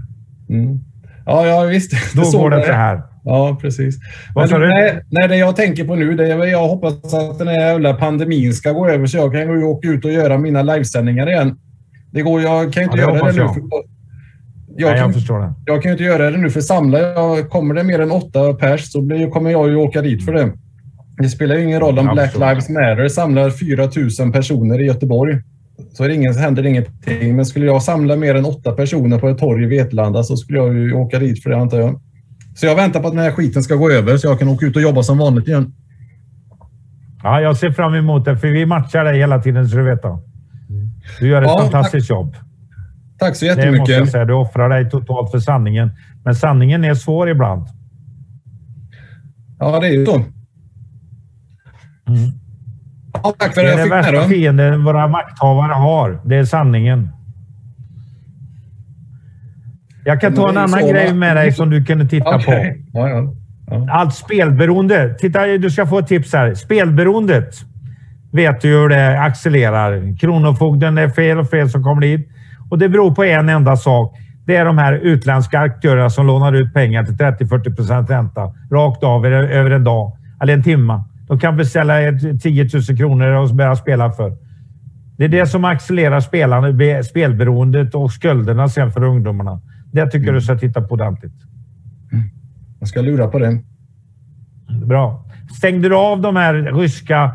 Mm. 0.49 0.81
Ja, 1.27 1.47
ja, 1.47 1.63
visst. 1.63 2.15
Då 2.15 2.23
går 2.39 2.51
det 2.51 2.63
så 2.63 2.73
här. 2.73 3.03
Ja, 3.25 3.59
precis. 3.61 3.99
Men 4.35 4.61
nej, 4.61 5.03
nej, 5.11 5.29
det 5.29 5.37
jag 5.37 5.57
tänker 5.57 5.85
på 5.85 5.95
nu, 5.95 6.15
det 6.15 6.33
är 6.33 6.47
jag 6.47 6.69
hoppas 6.69 7.15
att 7.15 7.39
den 7.39 7.49
här 7.49 7.61
jävla 7.61 7.95
pandemin 7.95 8.55
ska 8.55 8.73
gå 8.73 8.89
över 8.89 9.07
så 9.07 9.17
jag 9.17 9.33
kan 9.33 9.61
gå 9.61 9.67
åka 9.67 9.89
ut 9.89 10.05
och 10.05 10.13
göra 10.13 10.39
mina 10.39 10.63
livesändningar 10.63 11.29
igen. 11.29 11.59
Det 12.13 12.23
går, 12.23 12.43
jag 12.43 12.73
kan 12.73 12.83
inte 12.83 12.99
ja, 12.99 13.03
göra 13.03 13.33
det 13.33 13.43
nu. 13.43 13.49
För, 13.49 13.63
jag, 14.77 14.91
Nej, 14.91 14.99
jag 14.99 15.15
förstår 15.15 15.41
det. 15.41 15.55
Jag 15.67 15.83
kan 15.83 15.93
inte 15.93 16.05
göra 16.05 16.31
det 16.31 16.37
nu, 16.37 16.51
för 16.51 16.61
samlar 16.61 17.01
jag, 17.01 17.51
kommer 17.51 17.75
det 17.75 17.83
mer 17.83 18.01
än 18.01 18.11
åtta 18.11 18.55
pers 18.55 18.93
så 18.93 19.03
blir, 19.03 19.31
kommer 19.31 19.51
jag 19.51 19.69
ju 19.69 19.77
åka 19.77 20.03
dit 20.03 20.25
för 20.25 20.33
det. 20.33 20.53
Det 21.19 21.29
spelar 21.29 21.57
ju 21.57 21.65
ingen 21.65 21.81
roll 21.81 21.99
om 21.99 22.09
Black 22.13 22.35
Lives 22.35 22.69
Matter 22.69 23.09
samlar 23.09 23.51
4 23.51 23.89
000 24.25 24.33
personer 24.33 24.81
i 24.81 24.85
Göteborg. 24.85 25.39
Så 25.93 26.05
är 26.05 26.09
det 26.09 26.15
ingen, 26.15 26.35
händer 26.35 26.67
ingenting. 26.67 27.37
Men 27.37 27.47
skulle 27.47 27.67
jag 27.67 27.83
samla 27.83 28.17
mer 28.17 28.35
än 28.35 28.45
åtta 28.45 28.73
personer 28.73 29.19
på 29.19 29.29
ett 29.29 29.39
torg 29.39 29.65
i 29.65 29.67
Vetlanda 29.67 30.23
så 30.23 30.37
skulle 30.37 30.59
jag 30.59 30.75
ju 30.75 30.93
åka 30.93 31.19
dit 31.19 31.43
för 31.43 31.51
det, 31.51 31.57
antar 31.57 31.81
jag. 31.81 32.01
Så 32.55 32.67
jag 32.67 32.77
väntar 32.77 33.01
på 33.01 33.07
att 33.07 33.15
den 33.15 33.23
här 33.23 33.33
skiten 33.33 33.63
ska 33.63 33.75
gå 33.75 33.91
över 33.91 34.17
så 34.17 34.27
jag 34.27 34.39
kan 34.39 34.49
åka 34.49 34.67
ut 34.67 34.77
och 34.77 34.83
jobba 34.83 35.03
som 35.03 35.19
vanligt 35.19 35.49
igen. 35.49 35.73
Ja, 37.23 37.41
jag 37.41 37.57
ser 37.57 37.71
fram 37.71 37.95
emot 37.95 38.25
det, 38.25 38.37
för 38.37 38.49
vi 38.49 38.67
matchar 38.67 39.05
dig 39.05 39.19
hela 39.19 39.43
tiden, 39.43 39.69
så 39.69 39.77
du 39.77 39.83
vet. 39.83 40.03
Då. 40.03 40.23
Du 41.19 41.29
gör 41.29 41.43
ett 41.43 41.49
ja, 41.49 41.59
fantastiskt 41.59 42.09
tack. 42.09 42.17
jobb. 42.17 42.37
Tack 43.19 43.37
så 43.37 43.45
jättemycket. 43.45 43.73
Det 43.73 43.79
måste 43.79 43.93
jag 43.93 44.09
säga. 44.09 44.25
Du 44.25 44.33
offrar 44.33 44.69
dig 44.69 44.91
totalt 44.91 45.31
för 45.31 45.39
sanningen. 45.39 45.91
Men 46.25 46.35
sanningen 46.35 46.85
är 46.85 46.95
svår 46.95 47.29
ibland. 47.29 47.67
Ja, 49.59 49.81
det 49.81 49.87
är 49.87 49.93
ju 49.93 50.07
så. 50.07 50.15
Mm. 50.15 50.27
Ja, 53.13 53.35
tack 53.39 53.55
för 53.55 53.63
det, 53.63 53.67
det 53.67 53.73
är 53.73 53.77
den 53.77 53.89
värsta 53.89 54.29
fienden 54.29 54.85
våra 54.85 55.09
makthavare 55.09 55.73
har. 55.73 56.21
Det 56.25 56.37
är 56.37 56.45
sanningen. 56.45 57.09
Jag 60.05 60.21
kan 60.21 60.35
ta 60.35 60.49
en 60.49 60.57
annan 60.57 60.89
grej 60.89 61.15
med 61.15 61.37
dig 61.37 61.53
som 61.53 61.71
du 61.71 61.85
kunde 61.85 62.09
titta 62.09 62.37
okay. 62.37 62.71
på. 62.71 62.79
Ja, 62.93 63.09
ja. 63.09 63.35
Ja. 63.71 63.87
Allt 63.91 64.15
spelberoende. 64.15 65.15
Titta, 65.15 65.47
du 65.47 65.71
ska 65.71 65.87
få 65.87 65.99
ett 65.99 66.07
tips 66.07 66.33
här. 66.33 66.55
Spelberoendet 66.55 67.55
vet 68.33 68.61
du 68.61 68.69
hur 68.69 68.89
det 68.89 69.21
accelererar. 69.21 70.19
Kronofogden 70.19 70.99
är 70.99 71.09
fel 71.09 71.39
och 71.39 71.51
fel 71.51 71.71
som 71.71 71.83
kommer 71.83 72.01
dit. 72.01 72.29
Och 72.71 72.79
det 72.79 72.89
beror 72.89 73.15
på 73.15 73.25
en 73.25 73.49
enda 73.49 73.77
sak. 73.77 74.17
Det 74.47 74.57
är 74.57 74.65
de 74.65 74.79
här 74.79 74.93
utländska 74.93 75.61
aktörerna 75.61 76.11
som 76.11 76.27
lånar 76.27 76.53
ut 76.53 76.75
pengar 76.75 77.05
till 77.05 77.15
30-40 77.15 77.77
procent 77.77 78.11
ränta 78.11 78.55
rakt 78.71 79.05
av 79.05 79.27
över 79.27 79.71
en 79.71 79.85
dag 79.85 80.17
eller 80.43 80.55
en 80.55 80.63
timme. 80.63 81.05
De 81.29 81.39
kan 81.39 81.57
beställa 81.57 81.95
10 82.43 82.69
000 82.89 82.99
kronor 82.99 83.27
och 83.27 83.55
börja 83.55 83.77
spela 83.77 84.13
för. 84.13 84.37
Det 85.17 85.25
är 85.25 85.29
det 85.29 85.47
som 85.47 85.65
accelererar 85.65 86.21
spelandet, 86.21 87.07
spelberoendet 87.07 87.95
och 87.95 88.13
skulderna 88.13 88.69
sen 88.69 88.93
för 88.93 89.05
ungdomarna. 89.05 89.61
Det 89.93 90.07
tycker 90.07 90.29
mm. 90.29 90.35
du 90.35 90.41
ska 90.41 90.59
titta 90.59 90.81
på 90.83 90.95
ordentligt. 90.95 91.33
Mm. 92.13 92.25
Jag 92.79 92.89
ska 92.89 93.01
lura 93.01 93.29
på 93.29 93.39
det. 93.39 93.59
Bra. 94.87 95.25
Stängde 95.57 95.89
du 95.89 95.97
av 95.97 96.21
de 96.21 96.37
här 96.37 96.55
ryska 96.55 97.33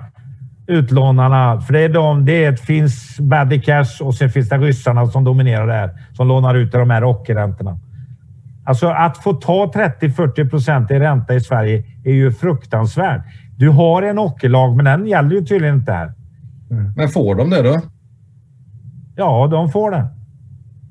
utlånarna. 0.67 1.61
För 1.61 1.73
det, 1.73 1.79
är 1.79 1.89
de, 1.89 2.25
det 2.25 2.45
är, 2.45 2.51
det 2.51 2.57
finns 2.57 3.19
Baddy 3.19 3.61
Cash 3.61 4.01
och 4.01 4.15
sen 4.15 4.29
finns 4.29 4.49
det 4.49 4.57
ryssarna 4.57 5.05
som 5.05 5.23
dominerar 5.23 5.67
det 5.67 5.73
här. 5.73 5.89
Som 6.13 6.27
lånar 6.27 6.55
ut 6.55 6.71
de 6.71 6.89
här 6.89 7.03
ockerräntorna. 7.03 7.79
Alltså 8.65 8.87
att 8.87 9.17
få 9.17 9.33
ta 9.33 9.71
30-40 9.75 10.49
procent 10.49 10.91
i 10.91 10.99
ränta 10.99 11.35
i 11.35 11.41
Sverige 11.41 11.83
är 12.03 12.11
ju 12.11 12.31
fruktansvärt. 12.31 13.21
Du 13.57 13.69
har 13.69 14.01
en 14.01 14.19
ockerlag, 14.19 14.75
men 14.75 14.85
den 14.85 15.07
gäller 15.07 15.35
ju 15.35 15.45
tydligen 15.45 15.75
inte 15.75 15.91
här. 15.91 16.13
Mm. 16.71 16.93
Men 16.97 17.09
får 17.09 17.35
de 17.35 17.49
det 17.49 17.61
då? 17.61 17.81
Ja, 19.15 19.47
de 19.51 19.71
får 19.71 19.91
det. 19.91 20.07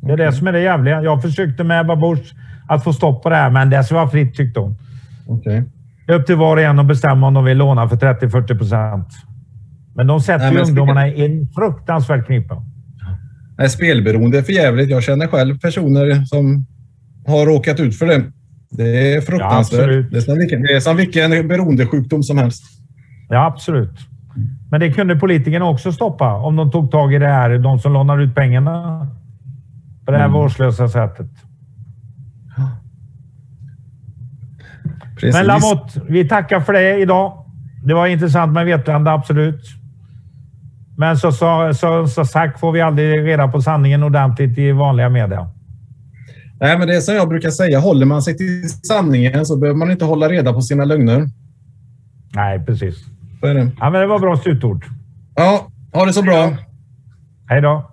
Det 0.01 0.11
är 0.11 0.15
okay. 0.15 0.27
det 0.27 0.33
som 0.33 0.47
är 0.47 0.53
det 0.53 0.61
jävliga. 0.61 1.03
Jag 1.03 1.23
försökte 1.23 1.65
med 1.65 1.87
Babush 1.87 2.35
att 2.69 2.85
få 2.85 2.93
stopp 2.93 3.23
på 3.23 3.31
det 3.31 3.37
här, 3.37 3.51
men 3.51 3.71
det 3.71 3.85
ska 3.85 3.95
vara 3.95 4.09
fritt 4.09 4.35
tyckte 4.35 4.61
hon. 4.61 4.77
Okay. 5.27 5.63
Upp 6.09 6.27
till 6.27 6.37
var 6.37 6.57
och 6.57 6.63
en 6.63 6.79
att 6.79 6.87
bestämma 6.87 7.27
om 7.27 7.35
de 7.35 7.45
vill 7.45 7.59
låna 7.59 7.89
för 7.89 7.97
30-40 7.97 8.59
procent. 8.59 9.09
Men 9.95 10.07
de 10.07 10.21
sätter 10.21 10.51
Nej, 10.51 10.55
ju 10.55 10.61
ungdomarna 10.61 11.09
i 11.09 11.27
en 11.27 11.49
fruktansvärd 11.49 12.27
knipa. 12.27 12.63
Nej, 13.59 13.69
spelberoende 13.69 14.39
är 14.39 14.43
för 14.43 14.53
jävligt. 14.53 14.91
Jag 14.91 15.03
känner 15.03 15.27
själv 15.27 15.59
personer 15.59 16.25
som 16.25 16.67
har 17.27 17.47
råkat 17.47 17.81
ut 17.81 17.99
för 17.99 18.07
det. 18.07 18.23
Det 18.71 19.15
är 19.15 19.21
fruktansvärt. 19.21 19.91
Ja, 19.91 20.03
det, 20.11 20.17
är 20.17 20.21
som 20.21 20.39
vilken, 20.39 20.63
det 20.63 20.77
är 20.77 20.81
som 20.81 20.97
vilken 20.97 21.49
beroendesjukdom 21.49 22.23
som 22.23 22.39
helst. 22.39 22.65
Ja, 23.29 23.47
absolut. 23.47 23.99
Men 24.71 24.81
det 24.81 24.93
kunde 24.93 25.17
politikerna 25.17 25.65
också 25.65 25.93
stoppa 25.93 26.35
om 26.35 26.57
de 26.57 26.71
tog 26.71 26.91
tag 26.91 27.15
i 27.15 27.19
det 27.19 27.27
här, 27.27 27.59
de 27.59 27.79
som 27.79 27.93
lånar 27.93 28.21
ut 28.21 28.35
pengarna 28.35 29.07
på 30.05 30.11
det 30.11 30.19
här 30.19 30.25
mm. 30.25 30.41
vårdslösa 30.41 30.89
sättet. 30.89 31.31
Precis. 35.15 35.35
Men 35.35 35.47
Lamotte, 35.47 36.01
vi 36.09 36.29
tackar 36.29 36.61
för 36.61 36.73
det 36.73 36.99
idag. 36.99 37.45
Det 37.85 37.95
var 37.95 38.07
intressant 38.07 38.53
med 38.53 38.67
Vetlanda, 38.67 39.13
absolut. 39.13 39.65
Men 40.97 41.19
så, 41.19 41.33
så, 41.33 41.75
så, 41.75 42.07
så 42.07 42.25
sagt 42.25 42.61
får 42.61 42.73
vi 42.73 42.81
aldrig 42.81 43.27
reda 43.27 43.49
på 43.49 43.63
sanningen 43.63 44.03
ordentligt 44.03 44.59
i 44.59 44.73
vanliga 44.73 45.09
media. 45.09 45.49
Nej, 46.61 46.79
men 46.79 46.89
det 46.89 46.97
är 46.97 47.01
som 47.01 47.15
jag 47.15 47.29
brukar 47.29 47.51
säga. 47.51 47.79
Håller 47.79 48.07
man 48.07 48.23
sig 48.23 48.37
till 48.37 48.69
sanningen 48.69 49.47
så 49.47 49.57
behöver 49.57 49.79
man 49.79 49.91
inte 49.91 50.05
hålla 50.05 50.29
reda 50.29 50.53
på 50.53 50.61
sina 50.61 50.85
lögner. 50.85 51.29
Nej, 52.35 52.65
precis. 52.67 52.97
Så 53.41 53.47
är 53.47 53.55
det. 53.55 53.71
Ja, 53.81 53.91
men 53.91 54.01
det 54.01 54.07
var 54.07 54.19
bra 54.19 54.37
slutord. 54.37 54.85
Ja, 55.35 55.67
ha 55.93 56.05
det 56.05 56.13
så 56.13 56.23
bra. 56.23 56.57
Hej 57.49 57.61
då. 57.61 57.91